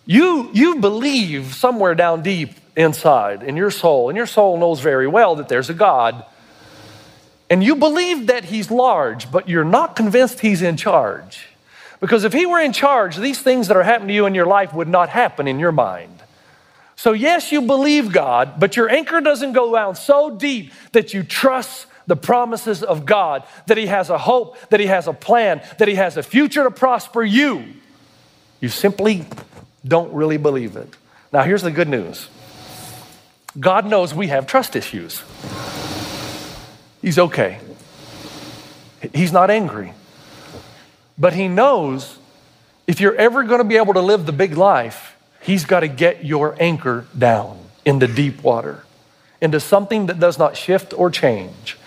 You, 0.05 0.49
you 0.53 0.77
believe 0.77 1.53
somewhere 1.53 1.93
down 1.93 2.23
deep 2.23 2.55
inside 2.75 3.43
in 3.43 3.55
your 3.55 3.71
soul, 3.71 4.09
and 4.09 4.17
your 4.17 4.25
soul 4.25 4.57
knows 4.57 4.79
very 4.79 5.07
well 5.07 5.35
that 5.35 5.47
there's 5.47 5.69
a 5.69 5.73
God 5.73 6.25
and 7.51 7.61
you 7.61 7.75
believe 7.75 8.27
that 8.27 8.45
he's 8.45 8.71
large, 8.71 9.29
but 9.29 9.49
you're 9.49 9.65
not 9.65 9.97
convinced 9.97 10.39
he's 10.39 10.61
in 10.61 10.77
charge. 10.77 11.47
Because 11.99 12.23
if 12.23 12.31
he 12.31 12.45
were 12.45 12.61
in 12.61 12.71
charge, 12.71 13.17
these 13.17 13.41
things 13.41 13.67
that 13.67 13.75
are 13.75 13.83
happening 13.83 14.07
to 14.07 14.13
you 14.13 14.25
in 14.25 14.33
your 14.33 14.45
life 14.45 14.73
would 14.73 14.87
not 14.87 15.09
happen 15.09 15.49
in 15.49 15.59
your 15.59 15.73
mind. 15.73 16.23
So, 16.95 17.11
yes, 17.11 17.51
you 17.51 17.63
believe 17.63 18.13
God, 18.13 18.57
but 18.57 18.77
your 18.77 18.89
anchor 18.89 19.19
doesn't 19.19 19.51
go 19.51 19.73
down 19.75 19.95
so 19.95 20.33
deep 20.33 20.71
that 20.93 21.13
you 21.13 21.23
trust 21.23 21.87
the 22.07 22.15
promises 22.15 22.83
of 22.83 23.05
God, 23.05 23.43
that 23.67 23.77
He 23.77 23.87
has 23.87 24.09
a 24.09 24.17
hope, 24.17 24.57
that 24.69 24.79
He 24.79 24.87
has 24.87 25.07
a 25.07 25.13
plan, 25.13 25.61
that 25.77 25.87
He 25.87 25.95
has 25.95 26.17
a 26.17 26.23
future 26.23 26.63
to 26.63 26.71
prosper 26.71 27.23
you. 27.23 27.65
You 28.59 28.69
simply 28.69 29.25
don't 29.85 30.13
really 30.13 30.37
believe 30.37 30.75
it. 30.75 30.95
Now, 31.33 31.43
here's 31.43 31.63
the 31.63 31.71
good 31.71 31.89
news 31.89 32.29
God 33.59 33.85
knows 33.85 34.13
we 34.13 34.27
have 34.27 34.47
trust 34.47 34.75
issues. 34.75 35.23
He's 37.01 37.17
okay. 37.17 37.59
He's 39.13 39.31
not 39.31 39.49
angry. 39.49 39.93
But 41.17 41.33
He 41.33 41.47
knows 41.47 42.17
if 42.87 42.99
you're 42.99 43.15
ever 43.15 43.43
going 43.43 43.59
to 43.59 43.63
be 43.63 43.77
able 43.77 43.93
to 43.93 44.01
live 44.01 44.25
the 44.25 44.31
big 44.31 44.55
life, 44.57 45.15
He's 45.41 45.65
got 45.65 45.79
to 45.79 45.87
get 45.87 46.23
your 46.23 46.55
anchor 46.59 47.07
down 47.17 47.57
into 47.83 48.07
deep 48.07 48.43
water, 48.43 48.83
into 49.41 49.59
something 49.59 50.05
that 50.05 50.19
does 50.19 50.37
not 50.37 50.55
shift 50.55 50.93
or 50.93 51.09
change. 51.09 51.77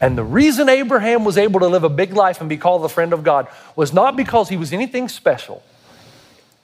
And 0.00 0.16
the 0.16 0.24
reason 0.24 0.68
Abraham 0.68 1.24
was 1.24 1.36
able 1.36 1.60
to 1.60 1.66
live 1.66 1.84
a 1.84 1.88
big 1.88 2.12
life 2.12 2.40
and 2.40 2.48
be 2.48 2.56
called 2.56 2.82
the 2.82 2.88
friend 2.88 3.12
of 3.12 3.24
God 3.24 3.48
was 3.74 3.92
not 3.92 4.16
because 4.16 4.48
he 4.48 4.56
was 4.56 4.72
anything 4.72 5.08
special, 5.08 5.62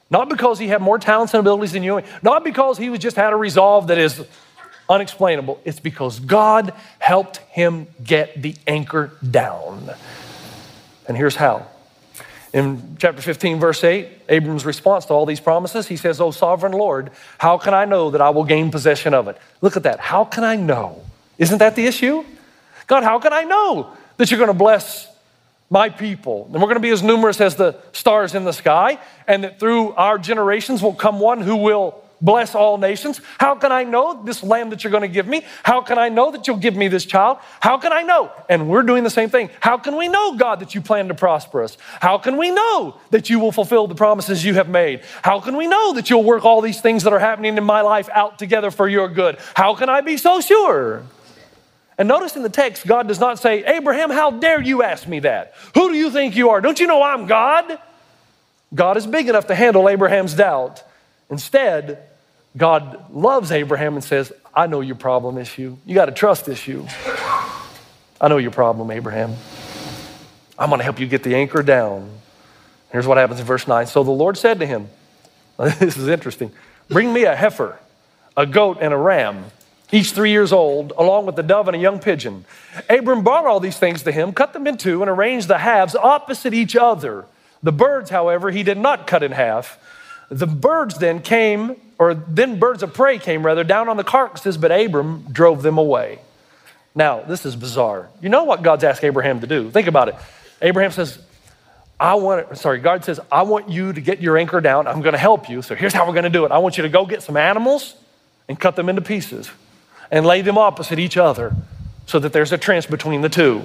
not 0.08 0.28
because 0.28 0.58
he 0.58 0.68
had 0.68 0.80
more 0.80 0.98
talents 0.98 1.34
and 1.34 1.40
abilities 1.40 1.72
than 1.72 1.82
you, 1.82 2.02
not 2.22 2.44
because 2.44 2.78
he 2.78 2.90
was 2.90 3.00
just 3.00 3.16
had 3.16 3.32
a 3.32 3.36
resolve 3.36 3.88
that 3.88 3.98
is 3.98 4.24
unexplainable. 4.88 5.60
It's 5.64 5.80
because 5.80 6.20
God 6.20 6.72
helped 6.98 7.38
him 7.48 7.88
get 8.02 8.40
the 8.40 8.54
anchor 8.66 9.10
down. 9.28 9.90
And 11.08 11.16
here's 11.16 11.36
how. 11.36 11.66
In 12.52 12.96
chapter 13.00 13.20
15, 13.20 13.58
verse 13.58 13.82
8, 13.82 14.08
Abram's 14.28 14.64
response 14.64 15.06
to 15.06 15.12
all 15.12 15.26
these 15.26 15.40
promises, 15.40 15.88
he 15.88 15.96
says, 15.96 16.20
Oh, 16.20 16.30
sovereign 16.30 16.72
Lord, 16.72 17.10
how 17.38 17.58
can 17.58 17.74
I 17.74 17.84
know 17.84 18.10
that 18.10 18.20
I 18.20 18.30
will 18.30 18.44
gain 18.44 18.70
possession 18.70 19.12
of 19.12 19.26
it? 19.26 19.36
Look 19.60 19.76
at 19.76 19.82
that. 19.82 19.98
How 19.98 20.24
can 20.24 20.44
I 20.44 20.54
know? 20.54 21.02
Isn't 21.36 21.58
that 21.58 21.74
the 21.74 21.84
issue? 21.86 22.24
God, 22.86 23.02
how 23.02 23.18
can 23.18 23.32
I 23.32 23.44
know 23.44 23.92
that 24.16 24.30
you're 24.30 24.38
going 24.38 24.48
to 24.48 24.54
bless 24.54 25.08
my 25.70 25.88
people? 25.88 26.44
And 26.52 26.54
we're 26.54 26.68
going 26.68 26.74
to 26.74 26.80
be 26.80 26.90
as 26.90 27.02
numerous 27.02 27.40
as 27.40 27.56
the 27.56 27.76
stars 27.92 28.34
in 28.34 28.44
the 28.44 28.52
sky, 28.52 28.98
and 29.26 29.44
that 29.44 29.58
through 29.58 29.92
our 29.94 30.18
generations 30.18 30.82
will 30.82 30.94
come 30.94 31.20
one 31.20 31.40
who 31.40 31.56
will 31.56 32.04
bless 32.20 32.54
all 32.54 32.78
nations. 32.78 33.20
How 33.38 33.54
can 33.54 33.70
I 33.70 33.84
know 33.84 34.22
this 34.24 34.42
land 34.42 34.72
that 34.72 34.82
you're 34.82 34.90
going 34.90 35.02
to 35.02 35.08
give 35.08 35.26
me? 35.26 35.44
How 35.62 35.82
can 35.82 35.98
I 35.98 36.08
know 36.08 36.30
that 36.30 36.46
you'll 36.46 36.56
give 36.56 36.74
me 36.74 36.88
this 36.88 37.04
child? 37.04 37.38
How 37.60 37.76
can 37.76 37.92
I 37.92 38.02
know? 38.02 38.30
And 38.48 38.68
we're 38.68 38.82
doing 38.82 39.04
the 39.04 39.10
same 39.10 39.28
thing. 39.28 39.50
How 39.60 39.76
can 39.76 39.96
we 39.96 40.08
know, 40.08 40.36
God, 40.36 40.60
that 40.60 40.74
you 40.74 40.80
plan 40.80 41.08
to 41.08 41.14
prosper 41.14 41.62
us? 41.62 41.76
How 42.00 42.16
can 42.16 42.38
we 42.38 42.50
know 42.50 42.98
that 43.10 43.28
you 43.28 43.40
will 43.40 43.52
fulfill 43.52 43.86
the 43.86 43.94
promises 43.94 44.42
you 44.44 44.54
have 44.54 44.68
made? 44.68 45.02
How 45.22 45.38
can 45.38 45.56
we 45.56 45.66
know 45.66 45.92
that 45.94 46.08
you'll 46.08 46.24
work 46.24 46.44
all 46.44 46.62
these 46.62 46.80
things 46.80 47.02
that 47.04 47.12
are 47.12 47.18
happening 47.18 47.58
in 47.58 47.64
my 47.64 47.82
life 47.82 48.08
out 48.10 48.38
together 48.38 48.70
for 48.70 48.88
your 48.88 49.08
good? 49.08 49.38
How 49.54 49.74
can 49.74 49.90
I 49.90 50.00
be 50.00 50.16
so 50.16 50.40
sure? 50.40 51.04
And 51.96 52.08
notice 52.08 52.34
in 52.34 52.42
the 52.42 52.48
text, 52.48 52.86
God 52.86 53.06
does 53.06 53.20
not 53.20 53.38
say, 53.38 53.64
Abraham, 53.64 54.10
how 54.10 54.32
dare 54.32 54.60
you 54.60 54.82
ask 54.82 55.06
me 55.06 55.20
that? 55.20 55.54
Who 55.74 55.90
do 55.90 55.96
you 55.96 56.10
think 56.10 56.34
you 56.34 56.50
are? 56.50 56.60
Don't 56.60 56.80
you 56.80 56.86
know 56.86 57.02
I'm 57.02 57.26
God? 57.26 57.78
God 58.74 58.96
is 58.96 59.06
big 59.06 59.28
enough 59.28 59.46
to 59.46 59.54
handle 59.54 59.88
Abraham's 59.88 60.34
doubt. 60.34 60.82
Instead, 61.30 62.02
God 62.56 63.12
loves 63.12 63.52
Abraham 63.52 63.94
and 63.94 64.02
says, 64.02 64.32
I 64.52 64.66
know 64.66 64.80
your 64.80 64.96
problem 64.96 65.38
issue. 65.38 65.76
You 65.86 65.94
got 65.94 66.08
a 66.08 66.12
trust 66.12 66.48
issue. 66.48 66.86
I 68.20 68.28
know 68.28 68.38
your 68.38 68.50
problem, 68.50 68.90
Abraham. 68.90 69.34
I'm 70.58 70.68
going 70.68 70.78
to 70.78 70.84
help 70.84 70.98
you 70.98 71.06
get 71.06 71.22
the 71.22 71.34
anchor 71.34 71.62
down. 71.62 72.10
Here's 72.90 73.06
what 73.06 73.18
happens 73.18 73.40
in 73.40 73.46
verse 73.46 73.66
9. 73.66 73.86
So 73.86 74.04
the 74.04 74.10
Lord 74.10 74.36
said 74.38 74.60
to 74.60 74.66
him, 74.66 74.88
This 75.58 75.96
is 75.96 76.08
interesting. 76.08 76.52
Bring 76.88 77.12
me 77.12 77.24
a 77.24 77.34
heifer, 77.34 77.78
a 78.36 78.46
goat, 78.46 78.78
and 78.80 78.92
a 78.92 78.96
ram 78.96 79.44
each 79.94 80.10
three 80.10 80.30
years 80.30 80.52
old, 80.52 80.92
along 80.98 81.26
with 81.26 81.38
a 81.38 81.42
dove 81.42 81.68
and 81.68 81.76
a 81.76 81.78
young 81.78 82.00
pigeon. 82.00 82.44
Abram 82.90 83.22
brought 83.22 83.46
all 83.46 83.60
these 83.60 83.78
things 83.78 84.02
to 84.02 84.10
him, 84.10 84.32
cut 84.32 84.52
them 84.52 84.66
in 84.66 84.76
two, 84.76 85.02
and 85.02 85.08
arranged 85.08 85.46
the 85.46 85.58
halves 85.58 85.94
opposite 85.94 86.52
each 86.52 86.74
other. 86.74 87.26
The 87.62 87.70
birds, 87.70 88.10
however, 88.10 88.50
he 88.50 88.64
did 88.64 88.76
not 88.76 89.06
cut 89.06 89.22
in 89.22 89.30
half. 89.32 89.78
The 90.30 90.48
birds 90.48 90.98
then 90.98 91.20
came, 91.20 91.76
or 91.98 92.14
then 92.14 92.58
birds 92.58 92.82
of 92.82 92.92
prey 92.92 93.18
came 93.18 93.46
rather, 93.46 93.62
down 93.62 93.88
on 93.88 93.96
the 93.96 94.04
carcasses, 94.04 94.58
but 94.58 94.72
Abram 94.72 95.26
drove 95.30 95.62
them 95.62 95.78
away. 95.78 96.18
Now, 96.96 97.22
this 97.22 97.46
is 97.46 97.54
bizarre. 97.54 98.08
You 98.20 98.28
know 98.28 98.44
what 98.44 98.62
God's 98.62 98.82
asked 98.82 99.04
Abraham 99.04 99.40
to 99.40 99.46
do? 99.46 99.70
Think 99.70 99.86
about 99.86 100.08
it. 100.08 100.16
Abraham 100.60 100.90
says, 100.90 101.20
I 102.00 102.16
want, 102.16 102.58
sorry, 102.58 102.80
God 102.80 103.04
says, 103.04 103.20
I 103.30 103.42
want 103.42 103.68
you 103.68 103.92
to 103.92 104.00
get 104.00 104.20
your 104.20 104.36
anchor 104.36 104.60
down. 104.60 104.88
I'm 104.88 105.02
going 105.02 105.12
to 105.12 105.18
help 105.18 105.48
you. 105.48 105.62
So 105.62 105.76
here's 105.76 105.92
how 105.92 106.04
we're 106.04 106.14
going 106.14 106.24
to 106.24 106.30
do 106.30 106.44
it. 106.44 106.50
I 106.50 106.58
want 106.58 106.76
you 106.76 106.82
to 106.82 106.88
go 106.88 107.06
get 107.06 107.22
some 107.22 107.36
animals 107.36 107.94
and 108.48 108.58
cut 108.58 108.74
them 108.74 108.88
into 108.88 109.00
pieces 109.00 109.50
and 110.10 110.26
lay 110.26 110.42
them 110.42 110.58
opposite 110.58 110.98
each 110.98 111.16
other 111.16 111.54
so 112.06 112.18
that 112.18 112.32
there's 112.32 112.52
a 112.52 112.58
trench 112.58 112.88
between 112.88 113.22
the 113.22 113.28
two. 113.28 113.64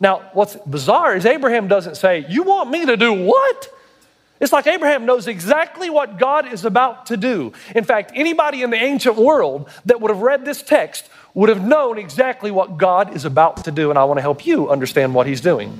Now, 0.00 0.30
what's 0.32 0.56
bizarre 0.56 1.14
is 1.14 1.26
Abraham 1.26 1.68
doesn't 1.68 1.96
say, 1.96 2.26
You 2.28 2.42
want 2.42 2.70
me 2.70 2.86
to 2.86 2.96
do 2.96 3.12
what? 3.12 3.68
It's 4.40 4.52
like 4.52 4.66
Abraham 4.66 5.06
knows 5.06 5.28
exactly 5.28 5.88
what 5.88 6.18
God 6.18 6.52
is 6.52 6.64
about 6.64 7.06
to 7.06 7.16
do. 7.16 7.52
In 7.76 7.84
fact, 7.84 8.10
anybody 8.16 8.64
in 8.64 8.70
the 8.70 8.76
ancient 8.76 9.14
world 9.14 9.68
that 9.84 10.00
would 10.00 10.10
have 10.10 10.20
read 10.20 10.44
this 10.44 10.60
text 10.60 11.08
would 11.32 11.48
have 11.48 11.64
known 11.64 11.96
exactly 11.96 12.50
what 12.50 12.76
God 12.76 13.14
is 13.14 13.24
about 13.24 13.62
to 13.64 13.70
do, 13.70 13.90
and 13.90 13.98
I 13.98 14.02
want 14.02 14.18
to 14.18 14.22
help 14.22 14.44
you 14.44 14.68
understand 14.68 15.14
what 15.14 15.28
he's 15.28 15.40
doing. 15.40 15.72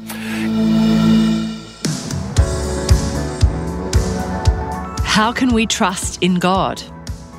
How 5.02 5.32
can 5.32 5.52
we 5.52 5.66
trust 5.66 6.22
in 6.22 6.36
God? 6.36 6.80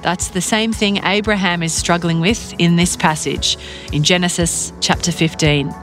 That's 0.04 0.28
the 0.28 0.42
same 0.42 0.74
thing 0.74 0.98
Abraham 1.06 1.63
is 1.63 1.74
struggling 1.74 2.20
with 2.20 2.54
in 2.60 2.76
this 2.76 2.98
passage 2.98 3.58
in 3.94 4.04
Genesis 4.04 4.74
chapter 4.82 5.13
15. 5.13 5.74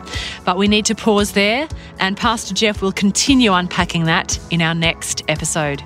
But 0.45 0.59
we 0.59 0.69
need 0.69 0.85
to 0.87 0.95
pause 0.95 1.33
there, 1.33 1.67
and 1.99 2.19
Pastor 2.19 2.55
Jeff 2.55 2.83
will 2.83 2.93
continue 2.93 3.55
unpacking 3.55 4.05
that 4.05 4.39
in 4.51 4.61
our 4.61 4.75
next 4.75 5.23
episode. 5.27 5.81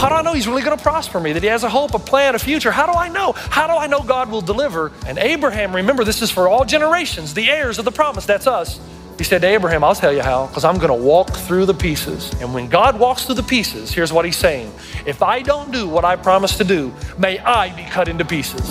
How 0.00 0.08
do 0.08 0.14
I 0.14 0.22
know 0.22 0.32
he's 0.32 0.48
really 0.48 0.62
going 0.62 0.76
to 0.76 0.82
prosper 0.82 1.20
me? 1.20 1.34
That 1.34 1.42
he 1.42 1.50
has 1.50 1.62
a 1.62 1.68
hope, 1.68 1.92
a 1.92 1.98
plan, 1.98 2.34
a 2.34 2.38
future? 2.38 2.72
How 2.72 2.86
do 2.90 2.92
I 2.92 3.08
know? 3.08 3.32
How 3.32 3.66
do 3.66 3.74
I 3.74 3.86
know 3.86 4.00
God 4.00 4.30
will 4.30 4.40
deliver? 4.40 4.90
And 5.06 5.18
Abraham, 5.18 5.76
remember, 5.76 6.02
this 6.02 6.22
is 6.22 6.30
for 6.30 6.48
all 6.48 6.64
generations, 6.64 7.34
the 7.34 7.50
heirs 7.50 7.78
of 7.78 7.84
the 7.84 7.92
promise. 7.92 8.24
That's 8.24 8.46
us. 8.46 8.80
He 9.20 9.24
said 9.24 9.42
to 9.42 9.48
Abraham, 9.48 9.84
I'll 9.84 9.94
tell 9.94 10.14
you 10.14 10.22
how, 10.22 10.46
because 10.46 10.64
I'm 10.64 10.78
going 10.78 10.88
to 10.88 10.94
walk 10.94 11.28
through 11.36 11.66
the 11.66 11.74
pieces. 11.74 12.32
And 12.40 12.54
when 12.54 12.70
God 12.70 12.98
walks 12.98 13.26
through 13.26 13.34
the 13.34 13.42
pieces, 13.42 13.92
here's 13.92 14.14
what 14.14 14.24
he's 14.24 14.38
saying 14.38 14.72
If 15.04 15.22
I 15.22 15.42
don't 15.42 15.70
do 15.70 15.86
what 15.86 16.06
I 16.06 16.16
promised 16.16 16.56
to 16.56 16.64
do, 16.64 16.90
may 17.18 17.38
I 17.40 17.68
be 17.76 17.84
cut 17.84 18.08
into 18.08 18.24
pieces. 18.24 18.62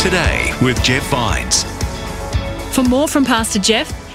Today 0.00 0.56
with 0.62 0.80
Jeff 0.84 1.02
Vines. 1.10 1.64
For 2.72 2.84
more 2.84 3.08
from 3.08 3.24
Pastor 3.24 3.58
Jeff, 3.58 4.03